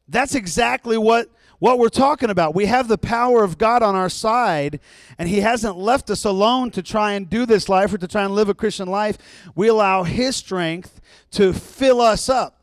That's 0.07 0.35
exactly 0.35 0.97
what 0.97 1.27
what 1.57 1.79
we're 1.79 1.89
talking 1.89 2.29
about. 2.29 2.53
We 2.53 2.67
have 2.67 2.87
the 2.87 2.99
power 2.99 3.43
of 3.43 3.57
God 3.57 3.81
on 3.81 3.95
our 3.95 4.09
side, 4.09 4.79
and 5.17 5.27
He 5.27 5.41
hasn't 5.41 5.77
left 5.77 6.11
us 6.11 6.23
alone 6.23 6.69
to 6.71 6.83
try 6.83 7.13
and 7.13 7.27
do 7.27 7.47
this 7.47 7.67
life 7.67 7.91
or 7.93 7.97
to 7.97 8.07
try 8.07 8.25
and 8.25 8.35
live 8.35 8.47
a 8.49 8.53
Christian 8.53 8.87
life. 8.87 9.17
We 9.55 9.67
allow 9.69 10.03
His 10.03 10.35
strength 10.35 11.01
to 11.31 11.51
fill 11.51 11.99
us 11.99 12.29
up. 12.29 12.60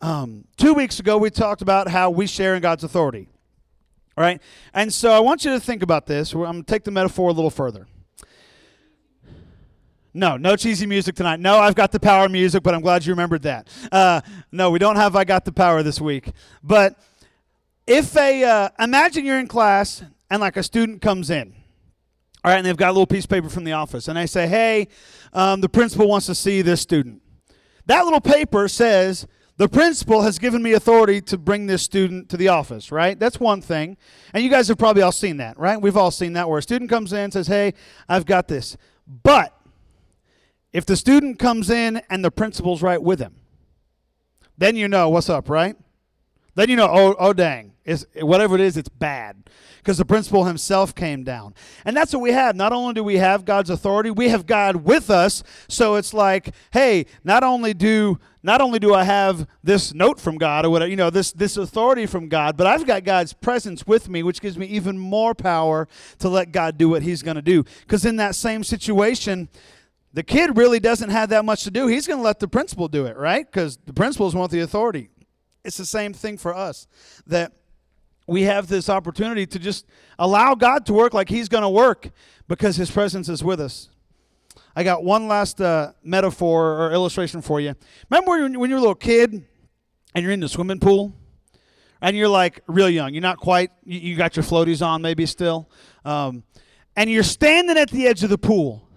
Um, 0.00 0.44
two 0.56 0.72
weeks 0.72 0.98
ago, 0.98 1.18
we 1.18 1.30
talked 1.30 1.60
about 1.60 1.88
how 1.88 2.10
we 2.10 2.26
share 2.26 2.54
in 2.54 2.62
God's 2.62 2.84
authority. 2.84 3.28
All 4.16 4.24
right? 4.24 4.40
And 4.72 4.92
so 4.92 5.12
I 5.12 5.20
want 5.20 5.44
you 5.44 5.52
to 5.52 5.60
think 5.60 5.82
about 5.82 6.06
this. 6.06 6.32
I'm 6.32 6.40
going 6.40 6.64
to 6.64 6.72
take 6.72 6.84
the 6.84 6.90
metaphor 6.90 7.30
a 7.30 7.32
little 7.32 7.50
further. 7.50 7.86
No, 10.12 10.36
no 10.36 10.56
cheesy 10.56 10.86
music 10.86 11.14
tonight. 11.14 11.38
No, 11.38 11.58
I've 11.58 11.76
got 11.76 11.92
the 11.92 12.00
power 12.00 12.28
music, 12.28 12.62
but 12.62 12.74
I'm 12.74 12.80
glad 12.80 13.06
you 13.06 13.12
remembered 13.12 13.42
that. 13.42 13.68
Uh, 13.92 14.20
no, 14.50 14.70
we 14.70 14.78
don't 14.78 14.96
have 14.96 15.14
I 15.14 15.24
got 15.24 15.44
the 15.44 15.52
power 15.52 15.82
this 15.82 16.00
week. 16.00 16.32
But 16.64 16.98
if 17.86 18.16
a, 18.16 18.42
uh, 18.42 18.68
imagine 18.80 19.24
you're 19.24 19.38
in 19.38 19.46
class 19.46 20.02
and 20.28 20.40
like 20.40 20.56
a 20.56 20.62
student 20.62 21.00
comes 21.00 21.30
in, 21.30 21.54
all 22.42 22.50
right, 22.50 22.56
and 22.56 22.66
they've 22.66 22.76
got 22.76 22.88
a 22.88 22.92
little 22.92 23.06
piece 23.06 23.24
of 23.24 23.30
paper 23.30 23.48
from 23.48 23.64
the 23.64 23.72
office, 23.72 24.08
and 24.08 24.16
they 24.16 24.26
say, 24.26 24.48
hey, 24.48 24.88
um, 25.32 25.60
the 25.60 25.68
principal 25.68 26.08
wants 26.08 26.26
to 26.26 26.34
see 26.34 26.62
this 26.62 26.80
student. 26.80 27.22
That 27.86 28.04
little 28.04 28.20
paper 28.20 28.66
says, 28.66 29.26
the 29.60 29.68
principal 29.68 30.22
has 30.22 30.38
given 30.38 30.62
me 30.62 30.72
authority 30.72 31.20
to 31.20 31.36
bring 31.36 31.66
this 31.66 31.82
student 31.82 32.30
to 32.30 32.38
the 32.38 32.48
office, 32.48 32.90
right? 32.90 33.18
That's 33.20 33.38
one 33.38 33.60
thing. 33.60 33.98
And 34.32 34.42
you 34.42 34.48
guys 34.48 34.68
have 34.68 34.78
probably 34.78 35.02
all 35.02 35.12
seen 35.12 35.36
that, 35.36 35.58
right? 35.58 35.78
We've 35.78 35.98
all 35.98 36.10
seen 36.10 36.32
that 36.32 36.48
where 36.48 36.60
a 36.60 36.62
student 36.62 36.88
comes 36.88 37.12
in 37.12 37.18
and 37.18 37.32
says, 37.34 37.46
hey, 37.46 37.74
I've 38.08 38.24
got 38.24 38.48
this. 38.48 38.78
But 39.06 39.54
if 40.72 40.86
the 40.86 40.96
student 40.96 41.38
comes 41.38 41.68
in 41.68 42.00
and 42.08 42.24
the 42.24 42.30
principal's 42.30 42.82
right 42.82 43.02
with 43.02 43.18
him, 43.18 43.34
then 44.56 44.76
you 44.76 44.88
know 44.88 45.10
what's 45.10 45.28
up, 45.28 45.50
right? 45.50 45.76
Then 46.54 46.70
you 46.70 46.76
know, 46.76 46.88
oh, 46.90 47.14
oh 47.18 47.34
dang, 47.34 47.74
it's, 47.84 48.06
whatever 48.16 48.54
it 48.54 48.62
is, 48.62 48.78
it's 48.78 48.88
bad. 48.88 49.44
Because 49.76 49.98
the 49.98 50.06
principal 50.06 50.44
himself 50.44 50.94
came 50.94 51.22
down. 51.22 51.54
And 51.84 51.94
that's 51.94 52.14
what 52.14 52.20
we 52.22 52.32
have. 52.32 52.56
Not 52.56 52.72
only 52.72 52.94
do 52.94 53.04
we 53.04 53.18
have 53.18 53.44
God's 53.44 53.68
authority, 53.68 54.10
we 54.10 54.30
have 54.30 54.46
God 54.46 54.76
with 54.76 55.10
us. 55.10 55.42
So 55.68 55.96
it's 55.96 56.14
like, 56.14 56.54
hey, 56.70 57.04
not 57.24 57.42
only 57.42 57.74
do 57.74 58.18
not 58.42 58.60
only 58.60 58.78
do 58.78 58.94
I 58.94 59.04
have 59.04 59.46
this 59.62 59.92
note 59.92 60.18
from 60.18 60.38
God 60.38 60.64
or 60.64 60.70
whatever, 60.70 60.90
you 60.90 60.96
know, 60.96 61.10
this 61.10 61.32
this 61.32 61.56
authority 61.56 62.06
from 62.06 62.28
God, 62.28 62.56
but 62.56 62.66
I've 62.66 62.86
got 62.86 63.04
God's 63.04 63.32
presence 63.32 63.86
with 63.86 64.08
me, 64.08 64.22
which 64.22 64.40
gives 64.40 64.56
me 64.56 64.66
even 64.66 64.98
more 64.98 65.34
power 65.34 65.88
to 66.18 66.28
let 66.28 66.52
God 66.52 66.78
do 66.78 66.88
what 66.88 67.02
He's 67.02 67.22
going 67.22 67.36
to 67.36 67.42
do. 67.42 67.64
Because 67.82 68.04
in 68.04 68.16
that 68.16 68.34
same 68.34 68.64
situation, 68.64 69.48
the 70.12 70.22
kid 70.22 70.56
really 70.56 70.80
doesn't 70.80 71.10
have 71.10 71.28
that 71.30 71.44
much 71.44 71.64
to 71.64 71.70
do. 71.70 71.86
He's 71.86 72.06
going 72.06 72.18
to 72.18 72.24
let 72.24 72.40
the 72.40 72.48
principal 72.48 72.88
do 72.88 73.06
it, 73.06 73.16
right? 73.16 73.46
Because 73.46 73.78
the 73.84 73.92
principals 73.92 74.34
want 74.34 74.50
the 74.50 74.60
authority. 74.60 75.10
It's 75.64 75.76
the 75.76 75.86
same 75.86 76.12
thing 76.12 76.38
for 76.38 76.54
us 76.54 76.86
that 77.26 77.52
we 78.26 78.42
have 78.42 78.68
this 78.68 78.88
opportunity 78.88 79.46
to 79.46 79.58
just 79.58 79.86
allow 80.18 80.54
God 80.54 80.86
to 80.86 80.92
work 80.92 81.12
like 81.12 81.28
He's 81.28 81.48
going 81.48 81.62
to 81.62 81.68
work 81.68 82.10
because 82.48 82.76
His 82.76 82.90
presence 82.90 83.28
is 83.28 83.44
with 83.44 83.60
us. 83.60 83.88
I 84.74 84.84
got 84.84 85.02
one 85.02 85.28
last 85.28 85.60
uh, 85.60 85.92
metaphor 86.02 86.82
or 86.82 86.92
illustration 86.92 87.42
for 87.42 87.60
you. 87.60 87.74
Remember 88.08 88.42
when, 88.42 88.58
when 88.60 88.70
you're 88.70 88.78
a 88.78 88.82
little 88.82 88.94
kid 88.94 89.44
and 90.14 90.22
you're 90.22 90.32
in 90.32 90.40
the 90.40 90.48
swimming 90.48 90.80
pool 90.80 91.12
and 92.00 92.16
you're 92.16 92.28
like 92.28 92.60
real 92.66 92.88
young, 92.88 93.12
you're 93.12 93.22
not 93.22 93.38
quite, 93.38 93.70
you, 93.84 93.98
you 94.00 94.16
got 94.16 94.36
your 94.36 94.44
floaties 94.44 94.84
on 94.84 95.02
maybe 95.02 95.26
still, 95.26 95.70
um, 96.04 96.44
and 96.96 97.10
you're 97.10 97.22
standing 97.22 97.76
at 97.76 97.90
the 97.90 98.06
edge 98.06 98.22
of 98.22 98.30
the 98.30 98.38
pool, 98.38 98.88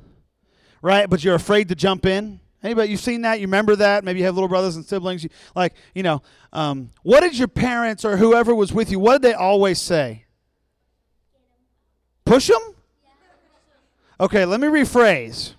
right? 0.81 1.09
But 1.09 1.23
you're 1.23 1.35
afraid 1.35 1.69
to 1.69 1.75
jump 1.75 2.05
in. 2.05 2.39
Anybody, 2.61 2.91
you've 2.91 3.01
seen 3.01 3.23
that? 3.23 3.39
You 3.41 3.47
remember 3.47 3.75
that? 3.75 4.05
Maybe 4.05 4.19
you 4.19 4.25
have 4.25 4.35
little 4.35 4.47
brothers 4.47 4.77
and 4.77 4.85
siblings. 4.85 5.23
You, 5.23 5.29
like, 5.53 5.73
you 5.93 6.01
know, 6.01 6.21
um, 6.53 6.91
what 7.01 7.19
did 7.19 7.37
your 7.37 7.49
parents 7.49 8.05
or 8.05 8.15
whoever 8.15 8.55
was 8.55 8.71
with 8.71 8.89
you, 8.89 8.99
what 8.99 9.21
did 9.21 9.31
they 9.31 9.33
always 9.33 9.81
say? 9.81 10.25
Push 12.25 12.47
them? 12.47 12.61
Okay, 14.19 14.45
let 14.45 14.61
me 14.61 14.67
rephrase. 14.67 15.55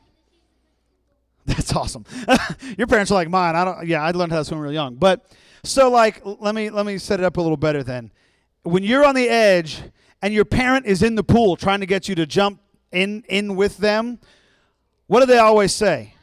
That's 1.47 1.75
awesome. 1.75 2.05
your 2.79 2.87
parents 2.87 3.11
are 3.11 3.15
like 3.15 3.29
mine. 3.29 3.55
I 3.55 3.65
don't. 3.65 3.87
Yeah, 3.87 4.03
I 4.03 4.11
learned 4.13 4.33
how 4.33 4.39
to 4.39 4.45
swim 4.45 4.61
real 4.61 4.73
young. 4.73 4.95
But 4.95 5.31
so, 5.63 5.91
like, 5.91 6.23
let 6.25 6.55
me 6.55 6.71
let 6.71 6.87
me 6.87 6.97
set 6.99 7.21
it 7.21 7.25
up 7.25 7.37
a 7.37 7.41
little 7.41 7.59
better. 7.59 7.83
Then, 7.83 8.13
when 8.63 8.83
you're 8.83 9.05
on 9.05 9.15
the 9.15 9.29
edge 9.29 9.83
and 10.23 10.33
your 10.33 10.47
parent 10.47 10.87
is 10.87 11.03
in 11.03 11.17
the 11.17 11.25
pool 11.25 11.57
trying 11.57 11.81
to 11.81 11.87
get 11.87 12.09
you 12.09 12.15
to 12.15 12.25
jump 12.25 12.61
in 12.93 13.25
in 13.29 13.57
with 13.57 13.77
them, 13.77 14.21
what 15.07 15.21
do 15.21 15.27
they 15.27 15.39
always 15.39 15.75
say? 15.75 16.15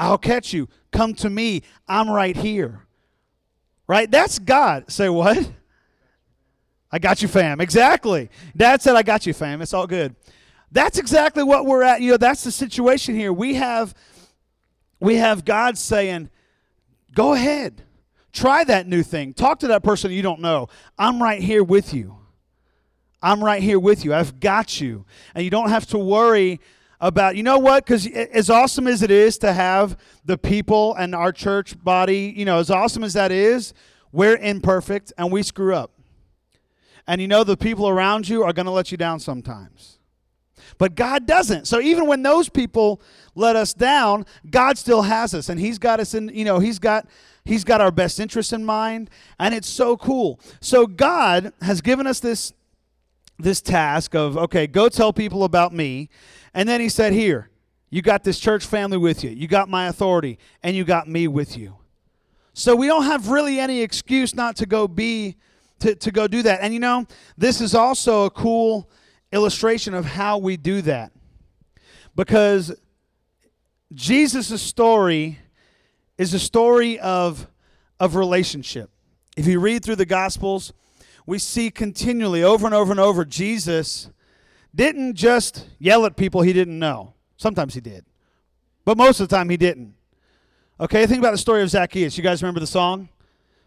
I'll 0.00 0.18
catch 0.18 0.52
you. 0.52 0.68
Come 0.90 1.14
to 1.14 1.30
me. 1.30 1.62
I'm 1.86 2.10
right 2.10 2.36
here. 2.36 2.86
Right? 3.86 4.10
That's 4.10 4.38
God. 4.38 4.90
Say 4.90 5.08
what? 5.08 5.52
I 6.90 6.98
got 6.98 7.22
you, 7.22 7.28
fam. 7.28 7.60
Exactly. 7.60 8.30
Dad 8.56 8.82
said, 8.82 8.96
I 8.96 9.02
got 9.02 9.26
you, 9.26 9.32
fam. 9.32 9.62
It's 9.62 9.74
all 9.74 9.86
good. 9.86 10.16
That's 10.72 10.98
exactly 10.98 11.42
what 11.42 11.66
we're 11.66 11.82
at. 11.82 12.00
You 12.00 12.12
know, 12.12 12.16
that's 12.16 12.44
the 12.44 12.52
situation 12.52 13.14
here. 13.14 13.32
We 13.32 13.54
have 13.54 13.94
we 15.00 15.16
have 15.16 15.44
God 15.44 15.78
saying, 15.78 16.30
Go 17.14 17.32
ahead. 17.32 17.82
Try 18.32 18.62
that 18.64 18.86
new 18.86 19.02
thing. 19.02 19.34
Talk 19.34 19.58
to 19.60 19.68
that 19.68 19.82
person 19.82 20.12
you 20.12 20.22
don't 20.22 20.40
know. 20.40 20.68
I'm 20.98 21.20
right 21.20 21.42
here 21.42 21.64
with 21.64 21.92
you. 21.92 22.16
I'm 23.22 23.42
right 23.42 23.62
here 23.62 23.78
with 23.78 24.04
you. 24.04 24.14
I've 24.14 24.40
got 24.40 24.80
you. 24.80 25.04
And 25.34 25.44
you 25.44 25.50
don't 25.50 25.68
have 25.68 25.86
to 25.86 25.98
worry 25.98 26.60
about, 27.00 27.36
you 27.36 27.42
know 27.42 27.58
what? 27.58 27.84
Because 27.84 28.06
as 28.06 28.48
awesome 28.48 28.86
as 28.86 29.02
it 29.02 29.10
is 29.10 29.38
to 29.38 29.52
have 29.52 29.96
the 30.24 30.38
people 30.38 30.94
and 30.94 31.14
our 31.14 31.32
church 31.32 31.82
body, 31.82 32.32
you 32.36 32.44
know, 32.44 32.58
as 32.58 32.70
awesome 32.70 33.02
as 33.02 33.14
that 33.14 33.32
is, 33.32 33.74
we're 34.12 34.36
imperfect 34.36 35.12
and 35.18 35.32
we 35.32 35.42
screw 35.42 35.74
up. 35.74 35.92
And 37.06 37.20
you 37.20 37.26
know, 37.26 37.42
the 37.42 37.56
people 37.56 37.88
around 37.88 38.28
you 38.28 38.44
are 38.44 38.52
going 38.52 38.66
to 38.66 38.72
let 38.72 38.92
you 38.92 38.96
down 38.96 39.18
sometimes. 39.18 39.99
But 40.78 40.94
God 40.94 41.26
doesn't. 41.26 41.66
So 41.66 41.80
even 41.80 42.06
when 42.06 42.22
those 42.22 42.48
people 42.48 43.00
let 43.34 43.56
us 43.56 43.74
down, 43.74 44.26
God 44.50 44.78
still 44.78 45.02
has 45.02 45.34
us 45.34 45.48
and 45.48 45.58
he's 45.60 45.78
got 45.78 46.00
us 46.00 46.14
in, 46.14 46.28
you 46.28 46.44
know, 46.44 46.58
he's 46.58 46.78
got 46.78 47.06
he's 47.44 47.64
got 47.64 47.80
our 47.80 47.90
best 47.90 48.20
interests 48.20 48.52
in 48.52 48.64
mind 48.64 49.10
and 49.38 49.54
it's 49.54 49.68
so 49.68 49.96
cool. 49.96 50.40
So 50.60 50.86
God 50.86 51.52
has 51.62 51.80
given 51.80 52.06
us 52.06 52.20
this 52.20 52.52
this 53.38 53.60
task 53.60 54.14
of 54.14 54.36
okay, 54.36 54.66
go 54.66 54.88
tell 54.88 55.12
people 55.12 55.44
about 55.44 55.72
me 55.72 56.08
and 56.54 56.68
then 56.68 56.80
he 56.80 56.88
said, 56.88 57.12
Here, 57.12 57.50
you 57.90 58.02
got 58.02 58.24
this 58.24 58.38
church 58.38 58.64
family 58.64 58.98
with 58.98 59.24
you, 59.24 59.30
you 59.30 59.48
got 59.48 59.68
my 59.68 59.88
authority, 59.88 60.38
and 60.62 60.76
you 60.76 60.84
got 60.84 61.08
me 61.08 61.28
with 61.28 61.56
you. 61.56 61.76
So 62.52 62.74
we 62.74 62.86
don't 62.86 63.04
have 63.04 63.28
really 63.28 63.58
any 63.58 63.80
excuse 63.82 64.34
not 64.34 64.56
to 64.56 64.66
go 64.66 64.88
be, 64.88 65.36
to, 65.80 65.94
to 65.94 66.10
go 66.10 66.26
do 66.26 66.42
that. 66.42 66.60
And 66.62 66.74
you 66.74 66.80
know, 66.80 67.06
this 67.38 67.60
is 67.60 67.74
also 67.74 68.24
a 68.24 68.30
cool 68.30 68.90
illustration 69.32 69.94
of 69.94 70.04
how 70.04 70.38
we 70.38 70.56
do 70.56 70.82
that. 70.82 71.12
Because 72.14 72.74
Jesus' 73.92 74.60
story 74.62 75.38
is 76.18 76.34
a 76.34 76.38
story 76.38 76.98
of, 77.00 77.46
of 77.98 78.14
relationship. 78.14 78.90
If 79.36 79.46
you 79.46 79.60
read 79.60 79.84
through 79.84 79.96
the 79.96 80.06
Gospels, 80.06 80.72
we 81.26 81.38
see 81.38 81.70
continually, 81.70 82.42
over 82.42 82.66
and 82.66 82.74
over 82.74 82.90
and 82.90 83.00
over, 83.00 83.24
Jesus 83.24 84.10
didn't 84.74 85.14
just 85.14 85.66
yell 85.78 86.04
at 86.04 86.16
people 86.16 86.42
he 86.42 86.52
didn't 86.52 86.78
know. 86.78 87.14
Sometimes 87.36 87.74
he 87.74 87.80
did, 87.80 88.04
but 88.84 88.96
most 88.98 89.20
of 89.20 89.28
the 89.28 89.34
time 89.34 89.48
he 89.48 89.56
didn't. 89.56 89.94
Okay, 90.78 91.06
think 91.06 91.18
about 91.18 91.32
the 91.32 91.38
story 91.38 91.62
of 91.62 91.70
Zacchaeus. 91.70 92.16
You 92.16 92.22
guys 92.22 92.42
remember 92.42 92.60
the 92.60 92.66
song? 92.66 93.08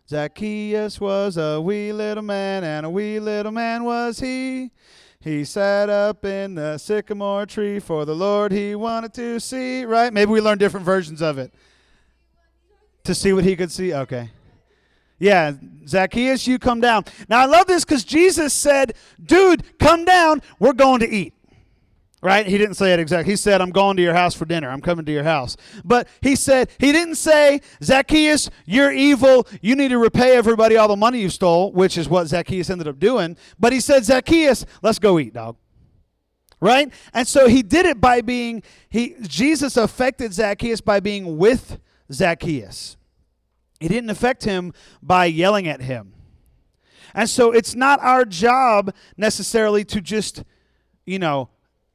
Zacchaeus 0.09 0.99
was 0.99 1.37
a 1.37 1.59
wee 1.61 1.93
little 1.93 2.23
man, 2.23 2.63
and 2.63 2.85
a 2.85 2.89
wee 2.89 3.19
little 3.19 3.51
man 3.51 3.83
was 3.83 4.19
he. 4.19 4.71
He 5.23 5.45
sat 5.45 5.89
up 5.89 6.25
in 6.25 6.55
the 6.55 6.77
sycamore 6.77 7.45
tree 7.45 7.79
for 7.79 8.03
the 8.03 8.13
Lord 8.13 8.51
he 8.51 8.75
wanted 8.75 9.13
to 9.13 9.39
see. 9.39 9.85
Right? 9.85 10.11
Maybe 10.11 10.29
we 10.29 10.41
learn 10.41 10.57
different 10.57 10.85
versions 10.85 11.21
of 11.21 11.37
it. 11.37 11.53
To 13.05 13.15
see 13.15 13.31
what 13.31 13.45
he 13.45 13.55
could 13.55 13.71
see? 13.71 13.93
Okay. 13.93 14.31
Yeah, 15.19 15.53
Zacchaeus, 15.87 16.45
you 16.45 16.59
come 16.59 16.81
down. 16.81 17.05
Now, 17.29 17.39
I 17.39 17.45
love 17.45 17.67
this 17.67 17.85
because 17.85 18.03
Jesus 18.03 18.53
said, 18.53 18.95
Dude, 19.23 19.79
come 19.79 20.03
down. 20.03 20.41
We're 20.59 20.73
going 20.73 20.99
to 20.99 21.09
eat. 21.09 21.33
Right? 22.23 22.47
He 22.47 22.57
didn't 22.57 22.75
say 22.75 22.93
it 22.93 22.99
exactly. 23.01 23.33
He 23.33 23.35
said, 23.35 23.59
I'm 23.59 23.71
going 23.71 23.97
to 23.97 24.01
your 24.01 24.13
house 24.13 24.33
for 24.33 24.45
dinner. 24.45 24.69
I'm 24.69 24.79
coming 24.79 25.03
to 25.03 25.11
your 25.11 25.25
house. 25.25 25.57
But 25.83 26.07
he 26.21 26.37
said, 26.37 26.69
He 26.79 26.93
didn't 26.93 27.15
say, 27.15 27.59
Zacchaeus, 27.83 28.49
you're 28.65 28.93
evil. 28.93 29.45
You 29.59 29.75
need 29.75 29.89
to 29.89 29.97
repay 29.97 30.37
everybody 30.37 30.77
all 30.77 30.87
the 30.87 30.95
money 30.95 31.19
you 31.19 31.29
stole, 31.29 31.73
which 31.73 31.97
is 31.97 32.07
what 32.07 32.27
Zacchaeus 32.27 32.69
ended 32.69 32.87
up 32.87 32.97
doing. 32.97 33.35
But 33.59 33.73
he 33.73 33.81
said, 33.81 34.05
Zacchaeus, 34.05 34.65
let's 34.81 34.99
go 34.99 35.19
eat, 35.19 35.33
dog. 35.33 35.57
Right? 36.61 36.93
And 37.13 37.27
so 37.27 37.49
he 37.49 37.61
did 37.61 37.85
it 37.85 37.99
by 37.99 38.21
being, 38.21 38.63
he 38.89 39.17
Jesus 39.23 39.75
affected 39.75 40.33
Zacchaeus 40.33 40.79
by 40.79 41.01
being 41.01 41.37
with 41.37 41.77
Zacchaeus. 42.09 42.95
He 43.81 43.89
didn't 43.89 44.09
affect 44.09 44.45
him 44.45 44.71
by 45.01 45.25
yelling 45.25 45.67
at 45.67 45.81
him. 45.81 46.13
And 47.13 47.29
so 47.29 47.51
it's 47.51 47.75
not 47.75 47.99
our 48.01 48.23
job 48.23 48.95
necessarily 49.17 49.83
to 49.83 49.99
just, 49.99 50.45
you 51.05 51.19
know, 51.19 51.49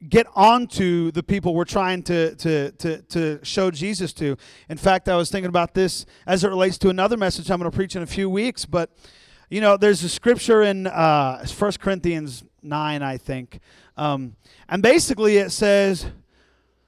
get 0.07 0.27
onto 0.33 1.11
the 1.11 1.21
people 1.21 1.53
we're 1.53 1.65
trying 1.65 2.01
to, 2.03 2.33
to, 2.35 2.71
to, 2.71 3.01
to 3.01 3.39
show 3.43 3.69
Jesus 3.69 4.13
to. 4.13 4.37
In 4.69 4.77
fact, 4.77 5.09
I 5.09 5.17
was 5.17 5.29
thinking 5.29 5.49
about 5.49 5.73
this 5.73 6.05
as 6.25 6.43
it 6.43 6.47
relates 6.47 6.77
to 6.79 6.89
another 6.89 7.17
message 7.17 7.51
I'm 7.51 7.59
going 7.59 7.69
to 7.69 7.75
preach 7.75 7.95
in 7.95 8.03
a 8.03 8.07
few 8.07 8.29
weeks. 8.29 8.65
But, 8.65 8.91
you 9.49 9.59
know, 9.59 9.75
there's 9.75 10.03
a 10.03 10.09
scripture 10.09 10.61
in 10.61 10.87
uh, 10.87 11.45
1 11.45 11.71
Corinthians 11.79 12.45
9, 12.61 13.03
I 13.03 13.17
think. 13.17 13.59
Um, 13.97 14.37
and 14.69 14.81
basically 14.81 15.37
it 15.37 15.51
says, 15.51 16.05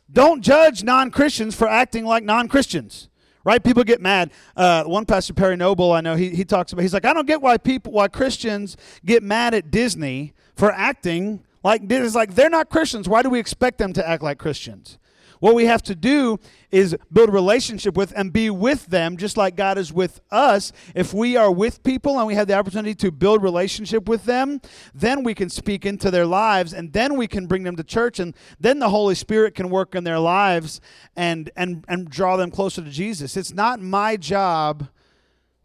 don't 0.09 0.41
judge 0.41 0.83
non 0.83 1.11
Christians 1.11 1.55
for 1.55 1.67
acting 1.67 2.05
like 2.05 2.23
non 2.23 2.47
Christians 2.47 3.09
right? 3.43 3.63
People 3.63 3.83
get 3.83 3.99
mad. 3.99 4.31
Uh, 4.55 4.83
one 4.83 5.03
pastor, 5.03 5.33
Perry 5.33 5.55
Noble, 5.55 5.91
I 5.93 6.01
know, 6.01 6.13
he, 6.13 6.29
he 6.29 6.45
talks 6.45 6.73
about, 6.73 6.83
he's 6.83 6.93
like, 6.93 7.05
I 7.05 7.13
don't 7.13 7.25
get 7.25 7.41
why 7.41 7.57
people, 7.57 7.91
why 7.91 8.07
Christians 8.07 8.77
get 9.03 9.23
mad 9.23 9.55
at 9.55 9.71
Disney 9.71 10.35
for 10.55 10.71
acting 10.71 11.43
like 11.63 11.87
Disney's 11.87 12.15
like, 12.15 12.35
they're 12.35 12.49
not 12.49 12.69
Christians. 12.69 13.07
Why 13.07 13.21
do 13.21 13.29
we 13.29 13.39
expect 13.39 13.77
them 13.77 13.93
to 13.93 14.07
act 14.07 14.23
like 14.23 14.37
Christians? 14.37 14.97
What 15.41 15.55
we 15.55 15.65
have 15.65 15.81
to 15.83 15.95
do 15.95 16.39
is 16.69 16.95
build 17.11 17.29
a 17.29 17.31
relationship 17.31 17.97
with 17.97 18.13
and 18.15 18.31
be 18.31 18.51
with 18.51 18.85
them 18.85 19.17
just 19.17 19.37
like 19.37 19.55
God 19.55 19.79
is 19.79 19.91
with 19.91 20.21
us. 20.29 20.71
If 20.93 21.15
we 21.15 21.35
are 21.35 21.51
with 21.51 21.81
people 21.81 22.19
and 22.19 22.27
we 22.27 22.35
have 22.35 22.47
the 22.47 22.53
opportunity 22.53 22.93
to 22.95 23.11
build 23.11 23.41
relationship 23.41 24.07
with 24.07 24.25
them, 24.25 24.61
then 24.93 25.23
we 25.23 25.33
can 25.33 25.49
speak 25.49 25.83
into 25.83 26.11
their 26.11 26.27
lives 26.27 26.73
and 26.73 26.93
then 26.93 27.17
we 27.17 27.25
can 27.25 27.47
bring 27.47 27.63
them 27.63 27.75
to 27.75 27.83
church 27.83 28.19
and 28.19 28.35
then 28.59 28.77
the 28.77 28.89
Holy 28.89 29.15
Spirit 29.15 29.55
can 29.55 29.71
work 29.71 29.95
in 29.95 30.03
their 30.03 30.19
lives 30.19 30.79
and 31.15 31.49
and 31.55 31.85
and 31.87 32.07
draw 32.07 32.37
them 32.37 32.51
closer 32.51 32.83
to 32.83 32.91
Jesus. 32.91 33.35
It's 33.35 33.51
not 33.51 33.81
my 33.81 34.17
job 34.17 34.89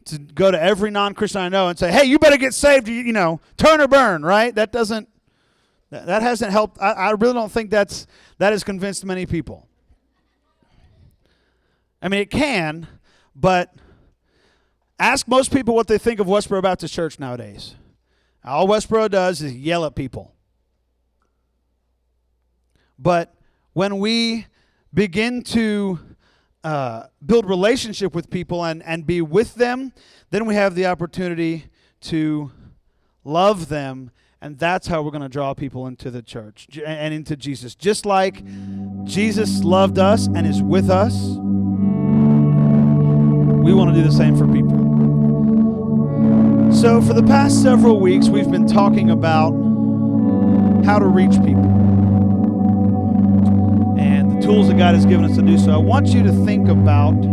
to 0.07 0.19
go 0.19 0.50
to 0.50 0.61
every 0.61 0.91
non-Christian 0.91 1.43
I 1.43 1.50
know 1.50 1.69
and 1.69 1.79
say, 1.79 1.93
"Hey, 1.93 2.05
you 2.05 2.19
better 2.19 2.38
get 2.38 2.55
saved, 2.55 2.88
you, 2.88 2.95
you 2.95 3.12
know, 3.12 3.41
turn 3.59 3.83
or 3.83 3.88
burn," 3.88 4.25
right? 4.25 4.55
That 4.55 4.73
doesn't 4.73 5.11
that 6.05 6.23
hasn't 6.23 6.53
helped. 6.53 6.81
I, 6.81 6.93
I 6.93 7.11
really 7.12 7.35
don't 7.35 7.50
think 7.50 7.71
that's 7.71 8.07
that 8.38 8.53
has 8.53 8.65
convinced 8.65 9.05
many 9.05 9.26
people. 9.26 9.69
I 12.03 12.09
mean, 12.09 12.21
it 12.21 12.31
can, 12.31 12.87
but 13.35 13.75
ask 14.99 15.26
most 15.26 15.53
people 15.53 15.75
what 15.75 15.87
they 15.88 15.99
think 15.99 16.21
of 16.21 16.26
Westboro 16.26 16.62
Baptist 16.62 16.95
Church 16.95 17.19
nowadays. 17.19 17.75
All 18.45 18.69
Westboro 18.69 19.11
does 19.11 19.43
is 19.43 19.55
yell 19.55 19.85
at 19.85 19.95
people. 19.95 20.33
But 22.99 23.35
when 23.73 23.99
we 23.99 24.47
begin 24.95 25.43
to 25.43 25.99
uh, 26.65 27.05
build 27.25 27.49
relationship 27.49 28.15
with 28.15 28.31
people 28.31 28.65
and, 28.65 28.83
and 28.85 29.07
be 29.07 29.21
with 29.21 29.55
them, 29.55 29.93
then 30.31 30.47
we 30.47 30.55
have 30.55 30.75
the 30.75 30.87
opportunity 30.87 31.67
to 32.03 32.50
love 33.25 33.69
them 33.69 34.11
and 34.40 34.59
that's 34.59 34.87
how 34.87 35.02
we're 35.02 35.11
going 35.11 35.23
to 35.23 35.28
draw 35.28 35.55
people 35.55 35.87
into 35.87 36.11
the 36.11 36.23
church 36.23 36.69
and 36.85 37.14
into 37.14 37.37
Jesus. 37.37 37.75
Just 37.75 38.05
like 38.05 38.43
Jesus 39.05 39.64
loved 39.64 39.99
us 39.99 40.26
and 40.26 40.47
is 40.47 40.62
with 40.62 40.91
us, 40.91 41.15
we 43.65 43.73
want 43.73 43.95
to 43.95 44.00
do 44.00 44.06
the 44.06 44.13
same 44.13 44.37
for 44.37 44.47
people. 44.47 44.76
So, 46.73 47.00
for 47.00 47.15
the 47.15 47.23
past 47.23 47.63
several 47.63 48.00
weeks, 48.00 48.28
we've 48.28 48.50
been 48.50 48.67
talking 48.67 49.10
about 49.10 49.52
how 50.84 50.99
to 50.99 51.06
reach 51.06 51.32
people 51.43 51.65
and 53.99 54.37
the 54.37 54.47
tools 54.47 54.69
that 54.69 54.76
God 54.76 54.95
has 54.95 55.06
given 55.06 55.25
us 55.25 55.34
to 55.37 55.43
do 55.43 55.56
so. 55.58 55.73
I 55.73 55.78
want 55.78 56.08
you 56.08 56.23
to 56.23 56.32
think 56.45 56.69
about 56.69 57.15
uh, 57.15 57.26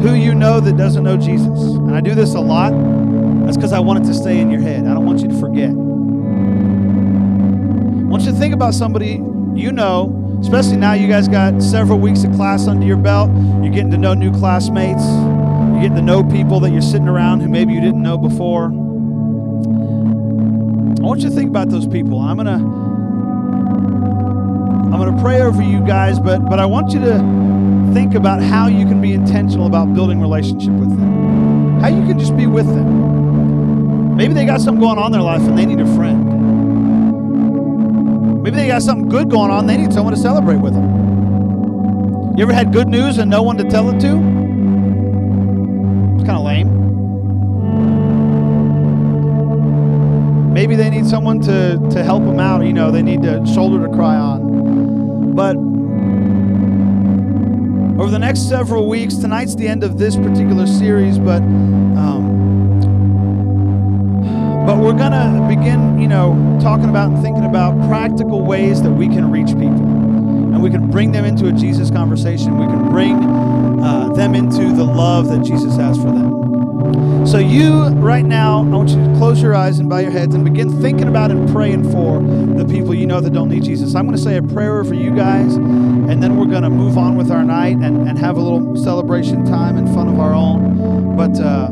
who 0.00 0.14
you 0.14 0.34
know 0.34 0.60
that 0.60 0.76
doesn't 0.76 1.02
know 1.02 1.16
Jesus. 1.16 1.58
And 1.58 1.94
I 1.94 2.00
do 2.00 2.14
this 2.14 2.34
a 2.34 2.40
lot. 2.40 2.72
That's 3.50 3.58
because 3.58 3.72
I 3.72 3.80
want 3.80 4.04
it 4.04 4.06
to 4.06 4.14
stay 4.14 4.38
in 4.38 4.48
your 4.48 4.60
head. 4.60 4.86
I 4.86 4.94
don't 4.94 5.04
want 5.04 5.22
you 5.22 5.28
to 5.28 5.40
forget. 5.40 5.70
I 5.70 5.72
want 8.04 8.22
you 8.22 8.30
to 8.30 8.38
think 8.38 8.54
about 8.54 8.74
somebody 8.74 9.20
you 9.56 9.72
know, 9.72 10.38
especially 10.40 10.76
now 10.76 10.92
you 10.92 11.08
guys 11.08 11.26
got 11.26 11.60
several 11.60 11.98
weeks 11.98 12.22
of 12.22 12.32
class 12.36 12.68
under 12.68 12.86
your 12.86 12.96
belt. 12.96 13.28
You're 13.60 13.72
getting 13.72 13.90
to 13.90 13.98
know 13.98 14.14
new 14.14 14.30
classmates. 14.30 15.02
You're 15.02 15.80
getting 15.80 15.96
to 15.96 16.02
know 16.02 16.22
people 16.22 16.60
that 16.60 16.70
you're 16.70 16.80
sitting 16.80 17.08
around 17.08 17.40
who 17.40 17.48
maybe 17.48 17.72
you 17.72 17.80
didn't 17.80 18.04
know 18.04 18.16
before. 18.16 18.66
I 18.66 18.68
want 21.02 21.22
you 21.22 21.28
to 21.28 21.34
think 21.34 21.50
about 21.50 21.70
those 21.70 21.88
people. 21.88 22.20
I'm 22.20 22.36
gonna 22.36 22.64
I'm 24.84 24.92
gonna 24.92 25.20
pray 25.20 25.40
over 25.40 25.60
you 25.60 25.84
guys, 25.84 26.20
but 26.20 26.48
but 26.48 26.60
I 26.60 26.66
want 26.66 26.92
you 26.92 27.00
to 27.00 27.90
think 27.94 28.14
about 28.14 28.40
how 28.40 28.68
you 28.68 28.86
can 28.86 29.00
be 29.00 29.12
intentional 29.12 29.66
about 29.66 29.92
building 29.92 30.20
relationship 30.20 30.70
with 30.70 30.90
them. 30.90 31.80
How 31.80 31.88
you 31.88 32.06
can 32.06 32.16
just 32.16 32.36
be 32.36 32.46
with 32.46 32.66
them. 32.66 33.19
Maybe 34.20 34.34
they 34.34 34.44
got 34.44 34.60
something 34.60 34.82
going 34.82 34.98
on 34.98 35.06
in 35.06 35.12
their 35.12 35.22
life 35.22 35.40
and 35.40 35.56
they 35.56 35.64
need 35.64 35.80
a 35.80 35.94
friend. 35.94 36.22
Maybe 38.42 38.54
they 38.54 38.66
got 38.66 38.82
something 38.82 39.08
good 39.08 39.30
going 39.30 39.50
on, 39.50 39.66
they 39.66 39.78
need 39.78 39.94
someone 39.94 40.12
to 40.14 40.20
celebrate 40.20 40.58
with 40.58 40.74
them. 40.74 42.36
You 42.36 42.42
ever 42.42 42.52
had 42.52 42.70
good 42.70 42.86
news 42.86 43.16
and 43.16 43.30
no 43.30 43.42
one 43.42 43.56
to 43.56 43.64
tell 43.64 43.88
it 43.88 43.98
to? 44.00 44.08
It's 46.16 46.24
kind 46.26 46.36
of 46.36 46.44
lame. 46.44 46.68
Maybe 50.52 50.76
they 50.76 50.90
need 50.90 51.06
someone 51.06 51.40
to, 51.40 51.78
to 51.90 52.04
help 52.04 52.22
them 52.22 52.38
out. 52.38 52.66
You 52.66 52.74
know, 52.74 52.90
they 52.90 53.00
need 53.00 53.24
a 53.24 53.46
shoulder 53.46 53.86
to 53.86 53.92
cry 53.94 54.16
on. 54.16 55.34
But 55.34 55.56
over 57.98 58.10
the 58.10 58.18
next 58.18 58.50
several 58.50 58.86
weeks, 58.86 59.14
tonight's 59.14 59.54
the 59.54 59.66
end 59.66 59.82
of 59.82 59.96
this 59.96 60.14
particular 60.16 60.66
series, 60.66 61.18
but 61.18 61.40
we're 64.80 64.94
going 64.94 65.12
to 65.12 65.46
begin, 65.46 66.00
you 66.00 66.08
know, 66.08 66.58
talking 66.62 66.88
about 66.88 67.10
and 67.10 67.22
thinking 67.22 67.44
about 67.44 67.76
practical 67.88 68.42
ways 68.42 68.82
that 68.82 68.90
we 68.90 69.08
can 69.08 69.30
reach 69.30 69.48
people. 69.48 69.68
And 69.68 70.62
we 70.62 70.70
can 70.70 70.90
bring 70.90 71.12
them 71.12 71.24
into 71.24 71.48
a 71.48 71.52
Jesus 71.52 71.90
conversation. 71.90 72.58
We 72.58 72.66
can 72.66 72.88
bring 72.88 73.16
uh, 73.80 74.12
them 74.14 74.34
into 74.34 74.72
the 74.72 74.84
love 74.84 75.28
that 75.28 75.44
Jesus 75.44 75.76
has 75.76 75.96
for 75.98 76.10
them. 76.10 77.26
So, 77.26 77.36
you 77.36 77.88
right 77.88 78.24
now, 78.24 78.60
I 78.60 78.62
want 78.62 78.88
you 78.88 78.96
to 78.96 79.14
close 79.18 79.42
your 79.42 79.54
eyes 79.54 79.78
and 79.78 79.88
bow 79.88 79.98
your 79.98 80.10
heads 80.10 80.34
and 80.34 80.44
begin 80.44 80.80
thinking 80.80 81.06
about 81.06 81.30
and 81.30 81.48
praying 81.50 81.90
for 81.92 82.22
the 82.22 82.64
people 82.64 82.94
you 82.94 83.06
know 83.06 83.20
that 83.20 83.32
don't 83.32 83.50
need 83.50 83.62
Jesus. 83.62 83.94
I'm 83.94 84.06
going 84.06 84.16
to 84.16 84.22
say 84.22 84.38
a 84.38 84.42
prayer 84.42 84.82
for 84.82 84.94
you 84.94 85.14
guys, 85.14 85.54
and 85.54 86.22
then 86.22 86.38
we're 86.38 86.46
going 86.46 86.62
to 86.62 86.70
move 86.70 86.96
on 86.96 87.16
with 87.16 87.30
our 87.30 87.44
night 87.44 87.76
and, 87.76 88.08
and 88.08 88.18
have 88.18 88.38
a 88.38 88.40
little 88.40 88.74
celebration 88.76 89.44
time 89.44 89.76
and 89.76 89.86
fun 89.94 90.08
of 90.08 90.18
our 90.18 90.32
own. 90.32 91.16
But, 91.16 91.38
uh, 91.38 91.70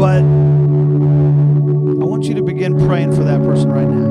but 0.00 0.22
I 0.22 2.04
want 2.06 2.24
you 2.24 2.32
to 2.36 2.42
begin 2.42 2.86
praying 2.86 3.14
for 3.14 3.22
that 3.22 3.42
person 3.42 3.68
right 3.70 3.86
now. 3.86 4.08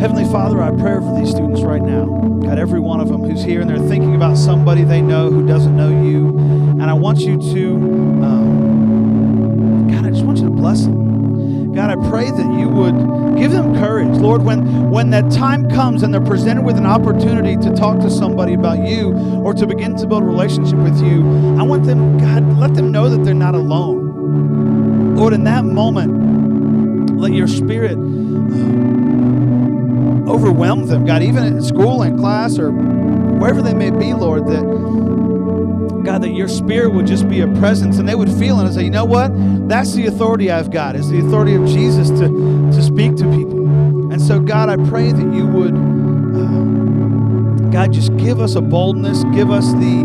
Heavenly 0.00 0.24
Father, 0.32 0.62
I 0.62 0.70
pray 0.70 0.94
for 1.00 1.20
these 1.20 1.28
students 1.28 1.60
right 1.60 1.82
now. 1.82 2.06
God, 2.42 2.58
every 2.58 2.80
one 2.80 3.00
of 3.00 3.08
them 3.08 3.22
who's 3.24 3.44
here 3.44 3.60
and 3.60 3.68
they're 3.68 3.78
thinking 3.78 4.14
about 4.14 4.38
somebody 4.38 4.84
they 4.84 5.02
know 5.02 5.30
who 5.30 5.46
doesn't 5.46 5.76
know 5.76 5.90
you. 5.90 6.28
And 6.38 6.84
I 6.84 6.94
want 6.94 7.18
you 7.18 7.36
to, 7.36 7.74
um, 8.24 9.88
God, 9.90 10.06
I 10.06 10.08
just 10.08 10.24
want 10.24 10.38
you 10.38 10.44
to 10.44 10.50
bless 10.50 10.84
them. 10.84 10.99
God, 11.74 11.90
I 11.90 11.96
pray 12.08 12.30
that 12.30 12.58
you 12.58 12.68
would 12.68 13.38
give 13.38 13.52
them 13.52 13.74
courage. 13.76 14.18
Lord, 14.18 14.42
when, 14.42 14.90
when 14.90 15.10
that 15.10 15.30
time 15.30 15.68
comes 15.70 16.02
and 16.02 16.12
they're 16.12 16.20
presented 16.20 16.62
with 16.62 16.76
an 16.76 16.86
opportunity 16.86 17.56
to 17.56 17.72
talk 17.74 18.00
to 18.00 18.10
somebody 18.10 18.54
about 18.54 18.86
you 18.86 19.12
or 19.12 19.54
to 19.54 19.66
begin 19.66 19.96
to 19.96 20.06
build 20.06 20.24
a 20.24 20.26
relationship 20.26 20.78
with 20.78 21.00
you, 21.02 21.20
I 21.58 21.62
want 21.62 21.84
them, 21.84 22.18
God, 22.18 22.58
let 22.58 22.74
them 22.74 22.90
know 22.90 23.08
that 23.08 23.24
they're 23.24 23.34
not 23.34 23.54
alone. 23.54 25.16
Lord, 25.16 25.32
in 25.32 25.44
that 25.44 25.64
moment, 25.64 27.18
let 27.18 27.32
your 27.32 27.46
spirit 27.46 27.96
uh, 27.98 28.00
overwhelm 30.30 30.86
them, 30.86 31.04
God, 31.04 31.22
even 31.22 31.56
at 31.56 31.62
school 31.62 32.02
and 32.02 32.18
class 32.18 32.58
or 32.58 32.72
wherever 32.72 33.62
they 33.62 33.74
may 33.74 33.90
be, 33.90 34.12
Lord, 34.14 34.46
that 34.46 34.64
God, 36.04 36.22
that 36.22 36.30
your 36.30 36.48
spirit 36.48 36.92
would 36.94 37.06
just 37.06 37.28
be 37.28 37.40
a 37.40 37.48
presence 37.58 37.98
and 37.98 38.08
they 38.08 38.14
would 38.14 38.30
feel 38.32 38.58
it 38.60 38.64
and 38.66 38.74
say, 38.74 38.84
you 38.84 38.90
know 38.90 39.04
what? 39.04 39.30
That's 39.68 39.94
the 39.94 40.06
authority 40.06 40.50
I've 40.50 40.70
got, 40.70 40.96
is 40.96 41.08
the 41.10 41.18
authority 41.18 41.54
of 41.54 41.66
Jesus 41.66 42.08
to, 42.10 42.28
to 42.72 42.82
speak 42.82 43.16
to 43.16 43.24
people. 43.30 43.60
And 44.12 44.20
so, 44.20 44.40
God, 44.40 44.68
I 44.68 44.76
pray 44.88 45.12
that 45.12 45.34
you 45.34 45.46
would, 45.46 45.74
uh, 45.74 47.70
God, 47.70 47.92
just 47.92 48.16
give 48.16 48.40
us 48.40 48.54
a 48.56 48.60
boldness, 48.60 49.24
give 49.34 49.50
us 49.50 49.72
the, 49.74 50.04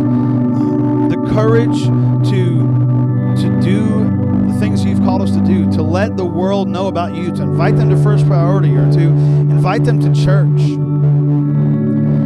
uh, 0.56 1.08
the 1.10 1.18
courage 1.34 1.84
to, 2.30 3.42
to 3.42 3.62
do 3.62 4.06
the 4.48 4.60
things 4.60 4.86
you've 4.86 5.00
called 5.00 5.22
us 5.22 5.32
to 5.32 5.42
do, 5.42 5.72
to 5.72 5.82
let 5.82 6.18
the 6.18 6.26
world 6.26 6.68
know 6.68 6.88
about 6.88 7.16
you, 7.16 7.32
to 7.36 7.42
invite 7.42 7.76
them 7.76 7.90
to 7.90 7.98
first 8.04 8.26
priority 8.28 8.76
or 8.76 8.92
to 8.92 9.02
invite 9.02 9.84
them 9.84 10.00
to 10.00 10.14
church. 10.24 10.85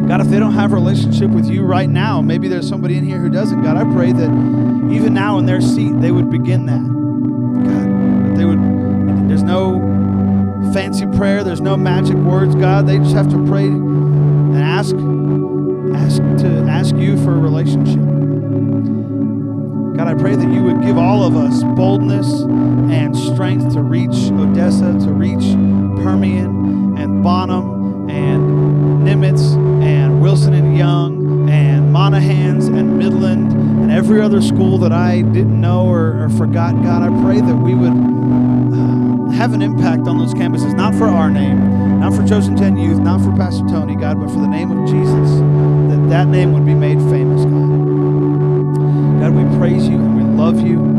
God, 0.09 0.21
if 0.21 0.27
they 0.29 0.39
don't 0.39 0.53
have 0.53 0.71
a 0.71 0.75
relationship 0.75 1.29
with 1.29 1.47
you 1.51 1.61
right 1.63 1.87
now, 1.87 2.19
maybe 2.19 2.47
there's 2.47 2.67
somebody 2.67 2.97
in 2.97 3.05
here 3.05 3.19
who 3.19 3.29
doesn't. 3.29 3.61
God, 3.61 3.77
I 3.77 3.83
pray 3.93 4.11
that 4.11 4.29
even 4.91 5.13
now 5.13 5.37
in 5.37 5.45
their 5.45 5.61
seat, 5.61 6.01
they 6.01 6.09
would 6.09 6.31
begin 6.31 6.65
that. 6.65 6.81
God, 6.81 8.25
that 8.25 8.35
they 8.35 8.43
would, 8.43 8.57
there's 9.29 9.43
no 9.43 9.79
fancy 10.73 11.05
prayer. 11.15 11.43
There's 11.43 11.61
no 11.61 11.77
magic 11.77 12.15
words, 12.15 12.55
God. 12.55 12.87
They 12.87 12.97
just 12.97 13.13
have 13.13 13.29
to 13.29 13.47
pray 13.47 13.65
and 13.65 14.57
ask 14.57 14.95
ask 15.95 16.17
to 16.41 16.65
ask 16.67 16.95
you 16.95 17.15
for 17.23 17.35
a 17.35 17.39
relationship. 17.39 18.01
God, 19.95 20.07
I 20.07 20.15
pray 20.15 20.35
that 20.35 20.51
you 20.51 20.63
would 20.63 20.81
give 20.81 20.97
all 20.97 21.21
of 21.21 21.35
us 21.35 21.61
boldness 21.75 22.25
every 34.09 34.21
other 34.21 34.41
school 34.41 34.79
that 34.79 34.91
I 34.91 35.21
didn't 35.21 35.61
know 35.61 35.85
or, 35.85 36.23
or 36.23 36.29
forgot. 36.29 36.73
God, 36.81 37.03
I 37.03 37.23
pray 37.23 37.41
that 37.41 37.55
we 37.55 37.75
would 37.75 37.91
uh, 37.91 39.29
have 39.37 39.53
an 39.53 39.61
impact 39.61 40.07
on 40.07 40.17
those 40.17 40.33
campuses, 40.33 40.75
not 40.75 40.95
for 40.95 41.05
our 41.05 41.29
name, 41.29 41.99
not 41.99 42.15
for 42.15 42.27
Chosen 42.27 42.55
10 42.55 42.75
Youth, 42.77 42.97
not 42.97 43.21
for 43.21 43.31
Pastor 43.35 43.67
Tony, 43.67 43.95
God, 43.95 44.19
but 44.19 44.29
for 44.31 44.39
the 44.39 44.47
name 44.47 44.71
of 44.71 44.89
Jesus, 44.89 45.29
that 45.91 46.09
that 46.09 46.27
name 46.27 46.53
would 46.53 46.65
be 46.65 46.73
made 46.73 46.97
famous, 47.11 47.45
God. 47.45 49.21
God, 49.21 49.35
we 49.35 49.57
praise 49.59 49.87
you 49.87 49.97
and 49.97 50.17
we 50.17 50.23
love 50.23 50.59
you. 50.59 50.98